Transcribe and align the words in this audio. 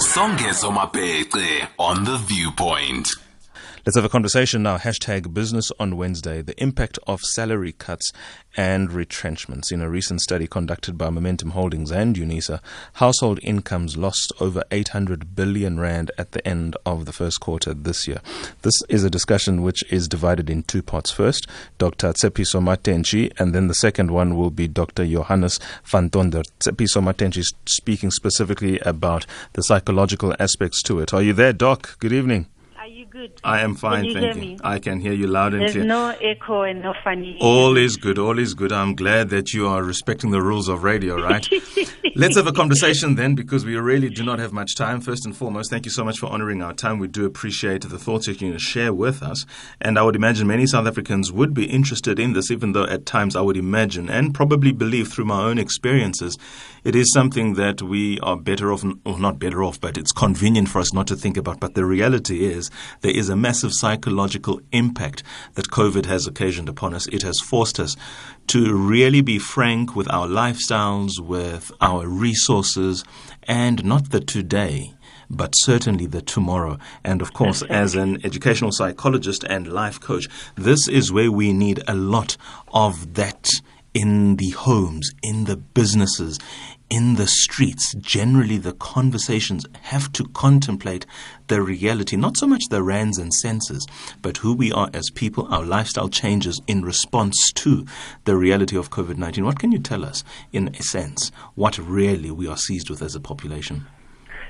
Songezo 0.00 0.70
Mapete 0.70 1.68
on 1.76 2.04
The 2.04 2.16
Viewpoint. 2.26 3.29
Let's 3.86 3.96
have 3.96 4.04
a 4.04 4.10
conversation 4.10 4.62
now. 4.62 4.76
Hashtag 4.76 5.32
business 5.32 5.72
on 5.80 5.96
Wednesday. 5.96 6.42
The 6.42 6.60
impact 6.62 6.98
of 7.06 7.22
salary 7.22 7.72
cuts 7.72 8.12
and 8.54 8.92
retrenchments. 8.92 9.72
In 9.72 9.80
a 9.80 9.88
recent 9.88 10.20
study 10.20 10.46
conducted 10.46 10.98
by 10.98 11.08
Momentum 11.08 11.52
Holdings 11.52 11.90
and 11.90 12.14
UNISA, 12.14 12.60
household 12.94 13.40
incomes 13.42 13.96
lost 13.96 14.34
over 14.38 14.62
800 14.70 15.34
billion 15.34 15.80
rand 15.80 16.10
at 16.18 16.32
the 16.32 16.46
end 16.46 16.76
of 16.84 17.06
the 17.06 17.12
first 17.12 17.40
quarter 17.40 17.72
this 17.72 18.06
year. 18.06 18.20
This 18.60 18.82
is 18.90 19.02
a 19.02 19.08
discussion 19.08 19.62
which 19.62 19.82
is 19.90 20.08
divided 20.08 20.50
in 20.50 20.62
two 20.64 20.82
parts. 20.82 21.10
First, 21.10 21.46
Dr. 21.78 22.12
Tshepiso 22.12 22.60
Matentjie, 22.60 23.32
and 23.40 23.54
then 23.54 23.68
the 23.68 23.74
second 23.74 24.10
one 24.10 24.36
will 24.36 24.50
be 24.50 24.68
Dr. 24.68 25.06
Johannes 25.06 25.58
van 25.84 26.10
Tonder. 26.10 26.42
Tshepiso 26.58 27.02
Matentjie 27.02 27.50
speaking 27.64 28.10
specifically 28.10 28.78
about 28.80 29.24
the 29.54 29.62
psychological 29.62 30.34
aspects 30.38 30.82
to 30.82 31.00
it. 31.00 31.14
Are 31.14 31.22
you 31.22 31.32
there, 31.32 31.54
Doc? 31.54 31.98
Good 31.98 32.12
evening 32.12 32.46
good. 33.10 33.40
I 33.44 33.60
am 33.60 33.74
fine, 33.74 34.04
you 34.04 34.14
thank 34.14 34.36
you. 34.36 34.40
Me? 34.40 34.58
I 34.62 34.78
can 34.78 35.00
hear 35.00 35.12
you 35.12 35.26
loud 35.26 35.52
and 35.52 35.62
There's 35.62 35.72
clear. 35.72 35.84
no 35.84 36.14
echo 36.20 36.62
and 36.62 36.80
no 36.82 36.94
funny. 37.02 37.36
All 37.40 37.76
is 37.76 37.96
good, 37.96 38.18
all 38.18 38.38
is 38.38 38.54
good. 38.54 38.72
I'm 38.72 38.94
glad 38.94 39.30
that 39.30 39.52
you 39.52 39.66
are 39.66 39.82
respecting 39.82 40.30
the 40.30 40.40
rules 40.40 40.68
of 40.68 40.84
radio, 40.84 41.20
right? 41.20 41.46
Let's 42.16 42.36
have 42.36 42.46
a 42.46 42.52
conversation 42.52 43.16
then 43.16 43.34
because 43.34 43.64
we 43.64 43.76
really 43.76 44.08
do 44.08 44.22
not 44.22 44.38
have 44.38 44.52
much 44.52 44.74
time. 44.76 45.00
First 45.00 45.26
and 45.26 45.36
foremost, 45.36 45.70
thank 45.70 45.84
you 45.84 45.90
so 45.90 46.04
much 46.04 46.18
for 46.18 46.26
honoring 46.26 46.62
our 46.62 46.72
time. 46.72 46.98
We 46.98 47.08
do 47.08 47.24
appreciate 47.26 47.82
the 47.82 47.98
thoughts 47.98 48.26
you 48.26 48.34
can 48.34 48.56
share 48.58 48.92
with 48.92 49.22
us. 49.22 49.44
And 49.80 49.98
I 49.98 50.02
would 50.02 50.16
imagine 50.16 50.46
many 50.46 50.66
South 50.66 50.86
Africans 50.86 51.32
would 51.32 51.52
be 51.54 51.64
interested 51.64 52.18
in 52.18 52.32
this, 52.32 52.50
even 52.50 52.72
though 52.72 52.84
at 52.84 53.06
times 53.06 53.36
I 53.36 53.40
would 53.40 53.56
imagine 53.56 54.08
and 54.08 54.34
probably 54.34 54.72
believe 54.72 55.08
through 55.08 55.24
my 55.26 55.42
own 55.42 55.58
experiences, 55.58 56.38
it 56.84 56.94
is 56.94 57.12
something 57.12 57.54
that 57.54 57.82
we 57.82 58.18
are 58.20 58.36
better 58.36 58.72
off, 58.72 58.84
or 59.04 59.18
not 59.18 59.38
better 59.38 59.62
off, 59.62 59.80
but 59.80 59.98
it's 59.98 60.12
convenient 60.12 60.68
for 60.68 60.78
us 60.78 60.92
not 60.92 61.06
to 61.08 61.16
think 61.16 61.36
about. 61.36 61.60
But 61.60 61.74
the 61.74 61.84
reality 61.84 62.44
is 62.44 62.70
there 63.02 63.09
is 63.10 63.28
a 63.28 63.36
massive 63.36 63.72
psychological 63.72 64.60
impact 64.72 65.22
that 65.54 65.70
COVID 65.70 66.06
has 66.06 66.26
occasioned 66.26 66.68
upon 66.68 66.94
us. 66.94 67.06
It 67.08 67.22
has 67.22 67.40
forced 67.40 67.78
us 67.78 67.96
to 68.48 68.74
really 68.74 69.20
be 69.20 69.38
frank 69.38 69.94
with 69.94 70.10
our 70.10 70.26
lifestyles, 70.26 71.20
with 71.20 71.70
our 71.80 72.06
resources, 72.06 73.04
and 73.44 73.84
not 73.84 74.10
the 74.10 74.20
today 74.20 74.94
but 75.30 75.52
certainly 75.58 76.06
the 76.06 76.20
tomorrow. 76.20 76.76
And 77.04 77.22
of 77.22 77.32
course, 77.32 77.62
as 77.62 77.94
an 77.94 78.18
educational 78.26 78.72
psychologist 78.72 79.44
and 79.44 79.72
life 79.72 80.00
coach, 80.00 80.28
this 80.56 80.88
is 80.88 81.12
where 81.12 81.30
we 81.30 81.52
need 81.52 81.82
a 81.86 81.94
lot 81.94 82.36
of 82.74 83.14
that 83.14 83.48
in 83.94 84.36
the 84.36 84.50
homes, 84.50 85.12
in 85.22 85.44
the 85.44 85.56
businesses, 85.56 86.38
in 86.90 87.14
the 87.14 87.26
streets, 87.26 87.94
generally 87.94 88.58
the 88.58 88.72
conversations 88.72 89.64
have 89.82 90.12
to 90.12 90.24
contemplate 90.24 91.06
the 91.46 91.62
reality, 91.62 92.16
not 92.16 92.36
so 92.36 92.46
much 92.46 92.64
the 92.68 92.82
rands 92.82 93.16
and 93.16 93.32
senses, 93.32 93.86
but 94.20 94.38
who 94.38 94.52
we 94.52 94.72
are 94.72 94.90
as 94.92 95.08
people, 95.10 95.46
our 95.54 95.64
lifestyle 95.64 96.08
changes 96.08 96.60
in 96.66 96.82
response 96.82 97.52
to 97.52 97.86
the 98.24 98.36
reality 98.36 98.76
of 98.76 98.90
COVID 98.90 99.16
19. 99.16 99.44
What 99.44 99.60
can 99.60 99.72
you 99.72 99.78
tell 99.78 100.04
us, 100.04 100.24
in 100.52 100.74
a 100.74 100.82
sense, 100.82 101.30
what 101.54 101.78
really 101.78 102.30
we 102.30 102.48
are 102.48 102.56
seized 102.56 102.90
with 102.90 103.02
as 103.02 103.14
a 103.14 103.20
population? 103.20 103.86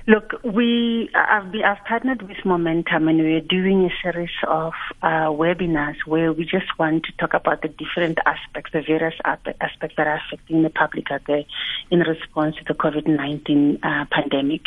Look, 0.07 0.33
we 0.43 1.11
I've, 1.15 1.53
been, 1.53 1.63
I've 1.63 1.85
partnered 1.85 2.23
with 2.23 2.39
Momentum, 2.45 3.07
and 3.07 3.19
we're 3.19 3.41
doing 3.43 3.85
a 3.85 3.91
series 4.03 4.31
of 4.49 4.73
uh, 5.03 5.29
webinars 5.29 5.97
where 6.07 6.33
we 6.33 6.45
just 6.45 6.79
want 6.79 7.05
to 7.05 7.13
talk 7.19 7.35
about 7.35 7.61
the 7.61 7.69
different 7.69 8.19
aspects, 8.25 8.73
the 8.73 8.81
various 8.81 9.15
aspects 9.25 9.97
that 9.97 10.07
are 10.07 10.21
affecting 10.27 10.63
the 10.63 10.71
public 10.71 11.11
out 11.11 11.21
there 11.27 11.45
in 11.91 12.01
response 12.01 12.57
to 12.57 12.65
the 12.67 12.75
COVID 12.75 13.07
nineteen 13.07 13.79
uh, 13.83 14.07
pandemic. 14.11 14.63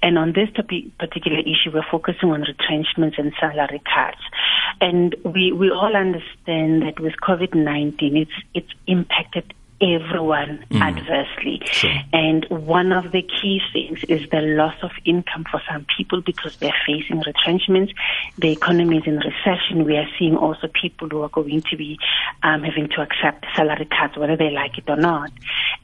And 0.00 0.16
on 0.16 0.32
this 0.32 0.48
topic, 0.54 0.96
particular 0.98 1.40
issue, 1.40 1.70
we're 1.74 1.84
focusing 1.90 2.30
on 2.30 2.42
retrenchments 2.42 3.18
and 3.18 3.32
salary 3.38 3.82
cuts. 3.94 4.22
And 4.80 5.14
we 5.22 5.52
we 5.52 5.70
all 5.70 5.94
understand 5.94 6.82
that 6.82 6.98
with 6.98 7.12
COVID 7.22 7.54
nineteen, 7.54 8.16
it's 8.16 8.32
it's 8.54 8.72
impacted 8.86 9.52
everyone 9.80 10.64
mm. 10.70 10.80
adversely. 10.80 11.60
Sure. 11.64 11.94
And 12.12 12.46
one 12.48 12.92
of 12.92 13.12
the 13.12 13.22
key 13.22 13.60
things 13.72 14.00
is 14.08 14.28
the 14.30 14.40
loss 14.40 14.74
of 14.82 14.90
income 15.04 15.44
for 15.50 15.62
some 15.70 15.86
people 15.96 16.20
because 16.20 16.56
they're 16.56 16.74
facing 16.86 17.20
retrenchments. 17.20 17.92
The 18.38 18.52
economy 18.52 18.98
is 18.98 19.06
in 19.06 19.18
recession. 19.18 19.84
We 19.84 19.96
are 19.96 20.08
seeing 20.18 20.36
also 20.36 20.68
people 20.68 21.08
who 21.08 21.22
are 21.22 21.28
going 21.28 21.62
to 21.62 21.76
be 21.76 21.98
um, 22.42 22.62
having 22.62 22.88
to 22.90 23.02
accept 23.02 23.46
salary 23.54 23.86
cuts, 23.86 24.16
whether 24.16 24.36
they 24.36 24.50
like 24.50 24.78
it 24.78 24.84
or 24.88 24.96
not. 24.96 25.30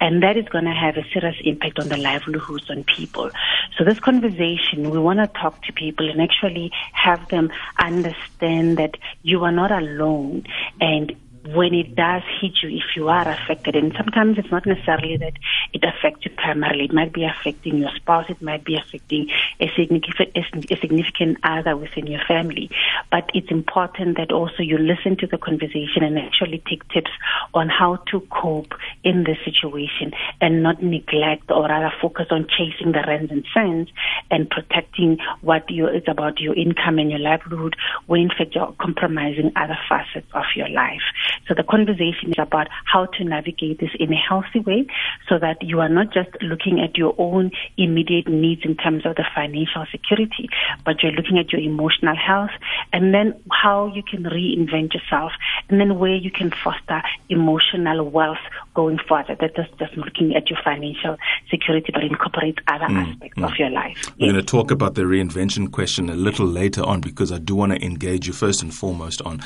And 0.00 0.22
that 0.22 0.37
is 0.37 0.49
going 0.49 0.65
to 0.65 0.72
have 0.72 0.97
a 0.97 1.05
serious 1.12 1.37
impact 1.44 1.78
on 1.78 1.88
the 1.88 1.97
livelihoods 1.97 2.71
on 2.71 2.84
people. 2.84 3.31
So 3.78 3.84
this 3.84 4.00
conversation, 4.00 4.91
we 4.91 4.99
want 4.99 5.21
to 5.21 5.26
talk 5.41 5.62
to 5.62 5.72
people 5.72 6.09
and 6.11 6.21
actually 6.21 6.71
have 6.93 7.28
them 7.28 7.53
understand 7.78 8.78
that 8.78 8.97
you 9.22 9.44
are 9.44 9.53
not 9.53 9.71
alone 9.71 10.44
and 10.81 11.15
when 11.53 11.75
it 11.75 11.94
does 11.94 12.22
hit 12.41 12.62
you, 12.62 12.71
if 12.71 12.97
you 12.97 13.09
are 13.09 13.28
affected, 13.28 13.77
and 13.77 13.93
sometimes 13.97 14.38
it's 14.38 14.50
not 14.50 14.65
necessarily 14.65 15.19
that 15.19 15.34
it 15.75 15.84
affects 15.84 16.25
you 16.25 16.31
primarily, 16.31 16.84
it 16.84 16.93
might 16.93 17.12
be 17.12 17.25
affecting 17.25 17.77
your 17.77 17.91
spouse, 17.97 18.25
it 18.31 18.41
might 18.41 18.65
be 18.65 18.77
affecting 18.77 19.28
a 19.60 19.71
significant, 19.77 20.31
a 20.34 20.77
significant 20.81 21.38
other 21.43 21.77
within 21.77 22.06
your 22.06 22.22
family. 22.27 22.71
But 23.10 23.31
it's 23.34 23.50
important 23.50 24.16
that 24.16 24.32
also 24.32 24.62
you 24.62 24.78
listen 24.78 25.19
to 25.19 25.27
the 25.27 25.37
conversation 25.37 26.03
and 26.03 26.19
actually 26.19 26.62
take 26.66 26.88
tips 26.88 27.10
on 27.53 27.69
how 27.69 27.97
to 28.11 28.21
cope 28.31 28.72
in 29.03 29.25
this 29.25 29.38
situation 29.44 30.12
and 30.41 30.62
not 30.62 30.82
neglect 30.82 31.50
or 31.50 31.69
rather 31.69 31.93
focus 32.00 32.28
on 32.31 32.47
chasing 32.49 32.93
the 32.93 33.05
rands 33.06 33.31
and 33.31 33.44
cents 33.53 33.91
and 34.31 34.49
protecting 34.49 35.19
what 35.43 35.69
you, 35.69 35.87
it's 35.87 36.09
about 36.09 36.41
your 36.41 36.55
income 36.55 36.99
and 36.99 37.11
your 37.11 37.21
livelihood 37.21 37.76
when 38.06 38.22
in 38.22 38.28
fact 38.28 38.55
you're 38.55 38.75
compromising 38.81 39.53
other 39.56 39.76
facets 39.88 40.26
of 40.32 40.44
your 40.56 40.69
life. 40.71 41.03
So 41.48 41.54
the 41.54 41.62
conversation 41.62 42.30
is 42.30 42.38
about 42.38 42.68
how 42.84 43.06
to 43.06 43.24
navigate 43.24 43.80
this 43.80 43.90
in 43.98 44.12
a 44.12 44.16
healthy 44.16 44.60
way 44.60 44.86
so 45.28 45.38
that 45.38 45.62
you 45.62 45.80
are 45.80 45.88
not 45.88 46.12
just 46.12 46.30
looking 46.40 46.80
at 46.80 46.96
your 46.96 47.14
own 47.18 47.50
immediate 47.76 48.28
needs 48.28 48.62
in 48.64 48.76
terms 48.76 49.06
of 49.06 49.16
the 49.16 49.24
financial 49.34 49.86
security, 49.90 50.48
but 50.84 51.02
you're 51.02 51.12
looking 51.12 51.38
at 51.38 51.52
your 51.52 51.60
emotional 51.60 52.16
health 52.16 52.50
and 52.92 53.14
then 53.14 53.40
how 53.50 53.86
you 53.94 54.02
can 54.02 54.24
reinvent 54.24 54.94
yourself 54.94 55.32
and 55.68 55.80
then 55.80 55.98
where 55.98 56.14
you 56.14 56.30
can 56.30 56.50
foster 56.50 57.02
emotional 57.28 58.08
wealth 58.10 58.38
going 58.74 58.98
forward. 58.98 59.38
That 59.40 59.58
is 59.58 59.66
just 59.78 59.96
looking 59.96 60.34
at 60.34 60.50
your 60.50 60.58
financial 60.64 61.16
security, 61.50 61.92
but 61.92 62.02
incorporate 62.02 62.58
other 62.66 62.86
mm, 62.86 63.12
aspects 63.12 63.38
mm. 63.38 63.50
of 63.50 63.56
your 63.58 63.70
life. 63.70 63.96
We're 64.18 64.26
yes. 64.26 64.32
going 64.32 64.44
to 64.44 64.50
talk 64.50 64.70
about 64.70 64.94
the 64.94 65.02
reinvention 65.02 65.70
question 65.70 66.10
a 66.10 66.16
little 66.16 66.46
later 66.46 66.82
on 66.82 67.00
because 67.00 67.32
I 67.32 67.38
do 67.38 67.54
want 67.54 67.72
to 67.72 67.84
engage 67.84 68.26
you 68.26 68.32
first 68.32 68.62
and 68.62 68.74
foremost 68.74 69.22
on 69.22 69.40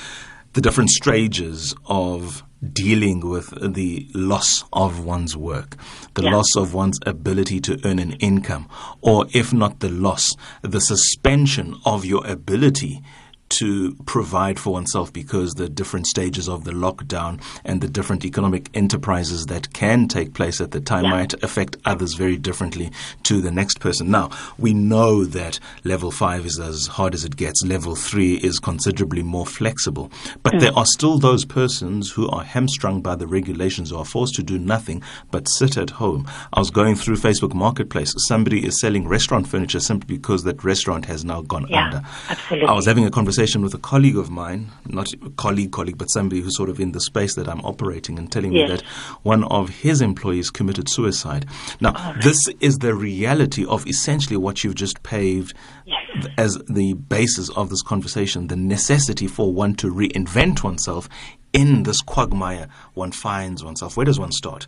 the 0.58 0.62
different 0.62 0.90
stages 0.90 1.72
of 1.86 2.42
dealing 2.72 3.20
with 3.20 3.48
the 3.74 4.08
loss 4.12 4.64
of 4.72 5.04
one's 5.04 5.36
work, 5.36 5.76
the 6.14 6.24
yeah. 6.24 6.32
loss 6.32 6.56
of 6.56 6.74
one's 6.74 6.98
ability 7.06 7.60
to 7.60 7.80
earn 7.84 8.00
an 8.00 8.10
income, 8.14 8.68
or 9.00 9.24
if 9.32 9.52
not 9.52 9.78
the 9.78 9.88
loss, 9.88 10.34
the 10.62 10.80
suspension 10.80 11.76
of 11.84 12.04
your 12.04 12.26
ability 12.26 13.00
to 13.48 13.94
provide 14.06 14.58
for 14.58 14.72
oneself 14.72 15.12
because 15.12 15.54
the 15.54 15.68
different 15.68 16.06
stages 16.06 16.48
of 16.48 16.64
the 16.64 16.72
lockdown 16.72 17.40
and 17.64 17.80
the 17.80 17.88
different 17.88 18.24
economic 18.24 18.68
enterprises 18.74 19.46
that 19.46 19.72
can 19.72 20.08
take 20.08 20.34
place 20.34 20.60
at 20.60 20.72
the 20.72 20.80
time 20.80 21.04
yeah. 21.04 21.10
might 21.10 21.34
affect 21.42 21.76
others 21.84 22.14
very 22.14 22.36
differently 22.36 22.90
to 23.22 23.40
the 23.40 23.50
next 23.50 23.80
person. 23.80 24.10
Now, 24.10 24.30
we 24.58 24.74
know 24.74 25.24
that 25.24 25.58
level 25.84 26.10
five 26.10 26.44
is 26.44 26.58
as 26.58 26.86
hard 26.86 27.14
as 27.14 27.24
it 27.24 27.36
gets. 27.36 27.64
Level 27.64 27.94
three 27.94 28.34
is 28.34 28.58
considerably 28.58 29.22
more 29.22 29.46
flexible. 29.46 30.10
But 30.42 30.54
mm. 30.54 30.60
there 30.60 30.76
are 30.76 30.86
still 30.86 31.18
those 31.18 31.44
persons 31.44 32.10
who 32.10 32.28
are 32.28 32.44
hamstrung 32.44 33.00
by 33.00 33.16
the 33.16 33.26
regulations 33.26 33.92
or 33.92 34.00
are 34.00 34.04
forced 34.04 34.34
to 34.36 34.42
do 34.42 34.58
nothing 34.58 35.02
but 35.30 35.48
sit 35.48 35.76
at 35.76 35.90
home. 35.90 36.28
I 36.52 36.58
was 36.58 36.70
going 36.70 36.96
through 36.96 37.16
Facebook 37.16 37.54
Marketplace. 37.54 38.12
Somebody 38.28 38.66
is 38.66 38.80
selling 38.80 39.08
restaurant 39.08 39.48
furniture 39.48 39.80
simply 39.80 40.16
because 40.16 40.44
that 40.44 40.64
restaurant 40.64 41.06
has 41.06 41.24
now 41.24 41.42
gone 41.42 41.66
yeah, 41.68 41.84
under. 41.84 42.02
Absolutely. 42.28 42.68
I 42.68 42.72
was 42.72 42.86
having 42.86 43.04
a 43.04 43.10
conversation 43.10 43.37
conversation 43.38 43.62
with 43.62 43.72
a 43.72 43.78
colleague 43.78 44.16
of 44.16 44.30
mine, 44.30 44.68
not 44.86 45.12
a 45.12 45.30
colleague, 45.36 45.70
colleague, 45.70 45.96
but 45.96 46.10
somebody 46.10 46.40
who's 46.40 46.56
sort 46.56 46.68
of 46.68 46.80
in 46.80 46.90
the 46.90 46.98
space 46.98 47.36
that 47.36 47.48
I'm 47.48 47.60
operating 47.60 48.18
and 48.18 48.32
telling 48.32 48.52
yes. 48.52 48.68
me 48.68 48.76
that 48.76 48.84
one 49.22 49.44
of 49.44 49.68
his 49.68 50.00
employees 50.00 50.50
committed 50.50 50.88
suicide. 50.88 51.46
Now, 51.80 51.92
right. 51.92 52.20
this 52.20 52.48
is 52.58 52.78
the 52.78 52.96
reality 52.96 53.64
of 53.64 53.86
essentially 53.86 54.36
what 54.36 54.64
you've 54.64 54.74
just 54.74 55.04
paved 55.04 55.54
yes. 55.86 56.26
as 56.36 56.58
the 56.68 56.94
basis 56.94 57.48
of 57.50 57.70
this 57.70 57.80
conversation, 57.80 58.48
the 58.48 58.56
necessity 58.56 59.28
for 59.28 59.52
one 59.52 59.76
to 59.76 59.86
reinvent 59.86 60.64
oneself 60.64 61.08
in 61.52 61.84
this 61.84 62.02
quagmire 62.02 62.66
one 62.94 63.12
finds 63.12 63.62
oneself? 63.62 63.96
Where 63.96 64.04
does 64.04 64.18
one 64.18 64.32
start? 64.32 64.66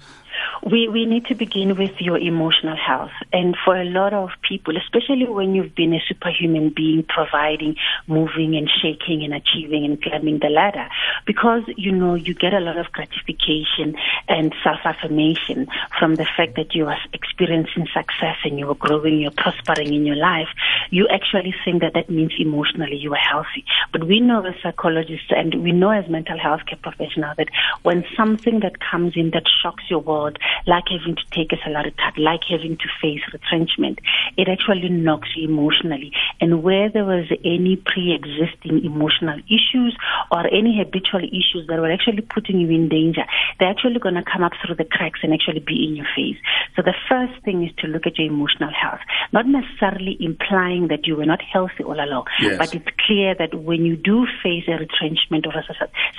We, 0.64 0.88
we 0.88 1.06
need 1.06 1.26
to 1.26 1.34
begin 1.34 1.76
with 1.76 2.00
your 2.00 2.18
emotional 2.18 2.76
health. 2.76 3.12
And 3.32 3.56
for 3.64 3.76
a 3.76 3.84
lot 3.84 4.12
of 4.12 4.30
people, 4.46 4.76
especially 4.76 5.26
when 5.26 5.54
you've 5.54 5.74
been 5.74 5.94
a 5.94 6.00
superhuman 6.06 6.70
being 6.70 7.04
providing, 7.04 7.76
moving 8.06 8.56
and 8.56 8.68
shaking 8.82 9.22
and 9.24 9.34
achieving 9.34 9.84
and 9.84 10.00
climbing 10.02 10.38
the 10.40 10.48
ladder, 10.48 10.88
because 11.26 11.62
you 11.76 11.92
know 11.92 12.14
you 12.14 12.34
get 12.34 12.54
a 12.54 12.60
lot 12.60 12.76
of 12.76 12.92
gratification 12.92 13.96
and 14.28 14.54
self-affirmation 14.62 15.68
from 15.98 16.16
the 16.16 16.26
fact 16.36 16.56
that 16.56 16.74
you 16.74 16.86
are 16.86 16.98
experiencing 17.12 17.86
success 17.94 18.36
and 18.44 18.58
you're 18.58 18.74
growing, 18.74 19.20
you're 19.20 19.30
prospering 19.30 19.92
in 19.92 20.06
your 20.06 20.16
life, 20.16 20.48
you 20.90 21.08
actually 21.08 21.54
think 21.64 21.80
that 21.82 21.94
that 21.94 22.10
means 22.10 22.32
emotionally 22.38 22.96
you 22.96 23.12
are 23.12 23.16
healthy. 23.16 23.64
But 23.92 24.04
we 24.04 24.20
know 24.20 24.44
as 24.44 24.54
psychologists 24.62 25.30
and 25.30 25.62
we 25.62 25.72
know 25.72 25.90
as 25.90 26.08
mental 26.08 26.38
health 26.38 26.62
care 26.66 26.78
professionals 26.80 27.36
that 27.36 27.48
when 27.82 28.04
something 28.16 28.60
that 28.60 28.78
comes 28.80 29.16
in 29.16 29.30
that 29.30 29.44
shocks 29.62 29.84
your 29.88 30.00
world, 30.00 30.29
like 30.66 30.84
having 30.88 31.16
to 31.16 31.22
take 31.30 31.52
a 31.52 31.56
salary 31.62 31.94
cut, 31.96 32.18
like 32.18 32.40
having 32.48 32.76
to 32.76 32.88
face 33.00 33.20
retrenchment, 33.32 33.98
it 34.36 34.48
actually 34.48 34.88
knocks 34.88 35.28
you 35.36 35.48
emotionally. 35.48 36.12
And 36.40 36.62
where 36.62 36.88
there 36.88 37.04
was 37.04 37.26
any 37.44 37.76
pre-existing 37.76 38.84
emotional 38.84 39.38
issues 39.46 39.96
or 40.30 40.46
any 40.46 40.76
habitual 40.78 41.24
issues 41.24 41.66
that 41.68 41.78
were 41.78 41.90
actually 41.90 42.22
putting 42.22 42.60
you 42.60 42.70
in 42.70 42.88
danger, 42.88 43.24
they're 43.58 43.70
actually 43.70 43.98
going 43.98 44.14
to 44.14 44.24
come 44.24 44.42
up 44.42 44.52
through 44.64 44.76
the 44.76 44.84
cracks 44.84 45.20
and 45.22 45.32
actually 45.32 45.60
be 45.60 45.84
in 45.86 45.96
your 45.96 46.06
face. 46.16 46.36
So 46.76 46.82
the 46.82 46.94
first 47.08 47.42
thing 47.44 47.64
is 47.64 47.74
to 47.78 47.86
look 47.86 48.06
at 48.06 48.18
your 48.18 48.28
emotional 48.28 48.70
health, 48.72 49.00
not 49.32 49.46
necessarily 49.46 50.16
implying 50.20 50.88
that 50.88 51.06
you 51.06 51.16
were 51.16 51.26
not 51.26 51.42
healthy 51.42 51.84
all 51.84 52.00
along, 52.00 52.26
yes. 52.40 52.58
but 52.58 52.74
it's 52.74 52.88
clear 53.06 53.34
that 53.34 53.54
when 53.54 53.84
you 53.84 53.96
do 53.96 54.26
face 54.42 54.64
a 54.68 54.72
retrenchment 54.72 55.46
or 55.46 55.52
a 55.52 55.64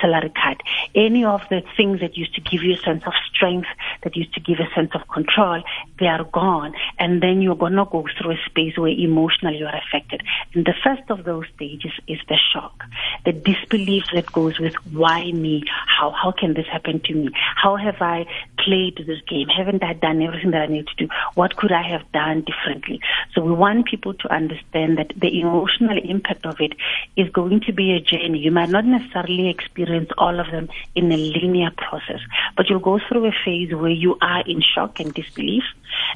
salary 0.00 0.32
cut, 0.34 0.58
any 0.94 1.24
of 1.24 1.42
the 1.50 1.62
things 1.76 2.00
that 2.00 2.16
used 2.16 2.34
to 2.34 2.40
give 2.40 2.62
you 2.62 2.74
a 2.74 2.78
sense 2.78 3.02
of 3.06 3.12
strength, 3.32 3.68
that 4.02 4.16
used 4.16 4.34
to 4.34 4.40
give 4.40 4.58
a 4.58 4.74
sense 4.74 4.90
of 4.94 5.06
control, 5.08 5.62
they 5.98 6.06
are 6.06 6.24
gone. 6.24 6.74
And 6.98 7.22
then 7.22 7.42
you're 7.42 7.56
going 7.56 7.74
to 7.74 7.84
go 7.84 8.06
through 8.18 8.32
a 8.32 8.38
space 8.46 8.76
where 8.76 8.90
emotionally 8.90 9.58
you 9.58 9.66
are 9.66 9.80
affected. 9.86 10.22
And 10.54 10.64
the 10.64 10.74
first 10.82 11.08
of 11.10 11.24
those 11.24 11.44
stages 11.54 11.92
is 12.06 12.18
the 12.28 12.38
shock, 12.52 12.84
the 13.24 13.32
disbelief 13.32 14.04
that 14.14 14.32
goes 14.32 14.58
with 14.58 14.74
why 14.92 15.30
me? 15.32 15.64
How, 15.86 16.10
how 16.10 16.32
can 16.32 16.54
this 16.54 16.66
happen 16.66 17.00
to 17.00 17.14
me? 17.14 17.30
How 17.56 17.76
have 17.76 18.00
I 18.00 18.26
played 18.58 19.02
this 19.06 19.20
game? 19.28 19.48
Haven't 19.48 19.82
I 19.82 19.92
done 19.94 20.22
everything 20.22 20.50
that 20.52 20.62
I 20.62 20.66
need 20.66 20.86
to 20.88 21.06
do? 21.06 21.08
What 21.34 21.56
could 21.56 21.72
I 21.72 21.82
have 21.82 22.10
done 22.12 22.42
differently? 22.42 23.00
So 23.34 23.42
we 23.42 23.52
want 23.52 23.86
people 23.86 24.14
to 24.14 24.32
understand 24.32 24.98
that 24.98 25.12
the 25.16 25.40
emotional 25.40 25.98
impact 25.98 26.46
of 26.46 26.60
it 26.60 26.72
is 27.16 27.28
going 27.30 27.60
to 27.66 27.72
be 27.72 27.92
a 27.92 28.00
journey. 28.00 28.38
You 28.38 28.50
might 28.50 28.70
not 28.70 28.84
necessarily 28.84 29.48
experience 29.48 30.10
all 30.18 30.40
of 30.40 30.50
them 30.50 30.68
in 30.94 31.10
a 31.10 31.16
linear 31.16 31.70
process, 31.76 32.20
but 32.56 32.68
you'll 32.68 32.80
go 32.80 32.98
through 33.08 33.26
a 33.26 33.32
phase 33.44 33.74
where 33.74 33.91
you 33.92 34.16
are 34.20 34.42
in 34.46 34.60
shock 34.62 35.00
and 35.00 35.12
disbelief, 35.14 35.64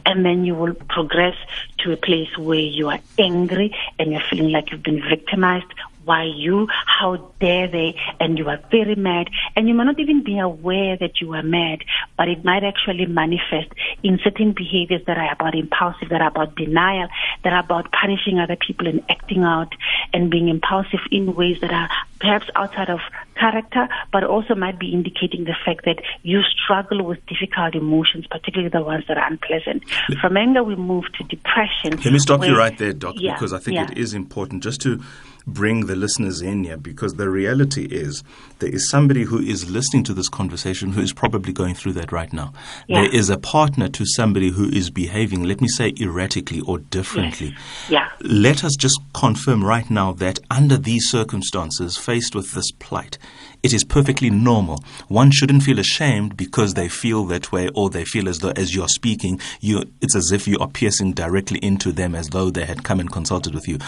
and 0.05 0.25
then 0.25 0.45
you 0.45 0.55
will 0.55 0.75
progress 0.75 1.37
to 1.79 1.93
a 1.93 1.97
place 1.97 2.37
where 2.39 2.59
you 2.59 2.89
are 2.89 3.01
angry 3.19 3.75
and 3.99 4.13
you're 4.13 4.23
feeling 4.31 4.51
like 4.51 4.71
you've 4.71 4.83
been 4.83 5.03
victimized 5.09 5.67
why 6.07 6.25
you, 6.25 6.67
how 6.87 7.17
dare 7.41 7.69
they, 7.69 7.95
and 8.19 8.39
you 8.39 8.49
are 8.49 8.61
very 8.71 8.95
mad, 8.95 9.29
and 9.55 9.69
you 9.69 9.75
might 9.75 9.85
not 9.85 10.01
even 10.01 10.23
be 10.23 10.39
aware 10.39 10.97
that 10.97 11.21
you 11.21 11.35
are 11.35 11.43
mad, 11.43 11.81
but 12.17 12.29
it 12.29 12.45
might 12.45 12.65
actually 12.65 13.05
manifest 13.07 13.69
in 14.03 14.19
certain 14.25 14.53
behaviors 14.53 15.03
that 15.07 15.19
are 15.19 15.33
about 15.33 15.55
impulsive, 15.55 16.09
that 16.09 16.23
are 16.23 16.29
about 16.29 16.55
denial, 16.57 17.09
that 17.45 17.53
are 17.53 17.61
about 17.61 17.93
punishing 17.93 18.39
other 18.39 18.57
people 18.57 18.87
and 18.87 19.03
acting 19.11 19.43
out 19.43 19.75
and 20.15 20.31
being 20.31 20.49
impulsive 20.49 21.01
in 21.11 21.35
ways 21.35 21.61
that 21.61 21.73
are 21.73 21.91
perhaps 22.21 22.47
outside 22.55 22.89
of 22.89 23.01
character, 23.39 23.89
but 24.13 24.25
also 24.25 24.55
might 24.55 24.79
be 24.79 24.93
indicating 24.93 25.45
the 25.45 25.55
fact 25.65 25.85
that 25.85 25.99
you 26.23 26.41
struggle 26.43 27.05
with 27.05 27.19
difficult 27.27 27.75
emotions, 27.75 28.27
particularly 28.31 28.71
the 28.71 28.83
ones 28.83 29.05
that 29.09 29.19
are 29.19 29.27
unpleasant. 29.27 29.83
From 30.21 30.37
anger, 30.37 30.63
we 30.65 30.77
move 30.77 31.05
to 31.19 31.25
depression. 31.25 31.91
Let 32.03 32.13
me 32.13 32.19
stop 32.19 32.41
where, 32.41 32.51
you 32.51 32.57
right 32.57 32.77
there, 32.79 32.93
Doc, 32.93 33.17
yeah, 33.19 33.35
because 33.35 33.53
I 33.53 33.59
think 33.59 33.77
yeah. 33.77 33.91
it 33.91 33.99
is 33.99 34.15
important 34.15 34.63
just 34.63 34.81
to 34.83 35.03
bring 35.47 35.87
the 35.87 35.95
listeners 35.97 36.41
in 36.41 36.65
here 36.65 36.77
because 36.77 37.15
the 37.15 37.29
reality 37.29 37.85
is 37.85 38.25
there 38.59 38.71
is 38.75 38.89
somebody 38.91 39.23
who 39.25 39.39
is 39.39 39.71
listening 39.71 40.03
to 40.05 40.15
this 40.15 40.29
conversation 40.29 40.93
who 40.93 41.01
is 41.01 41.13
probably 41.13 41.53
going 41.53 41.75
through 41.75 41.93
that 41.93 42.11
right 42.11 42.33
now. 42.33 42.53
Yeah. 42.89 43.03
There 43.03 43.15
is 43.15 43.31
a 43.31 43.39
partner 43.39 43.89
to 43.89 44.05
somebody 44.07 44.51
who 44.51 44.69
is 44.69 44.91
behaving, 44.91 45.45
let 45.45 45.61
me 45.61 45.69
say, 45.69 45.93
erratically 46.01 46.61
or 46.63 46.79
differently. 46.79 47.55
Yes. 47.89 47.91
Yeah. 47.91 48.09
Let 48.23 48.65
us 48.65 48.75
just 48.77 48.99
confirm 49.15 49.65
right 49.65 49.89
now 49.91 50.13
that 50.15 50.39
under 50.51 50.77
these 50.77 51.09
circumstances, 51.09 51.97
faced 51.97 52.35
with 52.35 52.53
this 52.53 52.71
plight, 52.73 53.19
it 53.63 53.73
is 53.73 53.85
perfectly 53.85 54.31
normal. 54.31 54.83
One 55.09 55.31
shouldn't 55.31 55.63
feel 55.63 55.79
ashamed 55.79 56.37
because 56.37 56.75
they 56.75 56.89
feel 56.89 57.25
that 57.27 57.53
way 57.53 57.69
or 57.75 57.91
they 57.91 58.05
feel 58.05 58.29
as 58.29 58.39
though 58.39 58.53
as 58.57 58.75
you're 58.75 58.89
speaking, 58.89 59.41
you 59.61 59.85
it's 60.01 60.15
as 60.17 60.31
if 60.33 60.47
you 60.47 60.59
are 60.59 60.69
piercing 60.69 61.13
directly 61.13 61.59
into 61.61 61.93
them 61.93 62.15
as 62.15 62.29
though 62.31 62.51
they 62.51 62.65
had 62.65 62.85
come 62.85 63.01
and 63.01 63.11
consulted 63.11 63.55
with 63.55 63.67
you. 63.69 63.79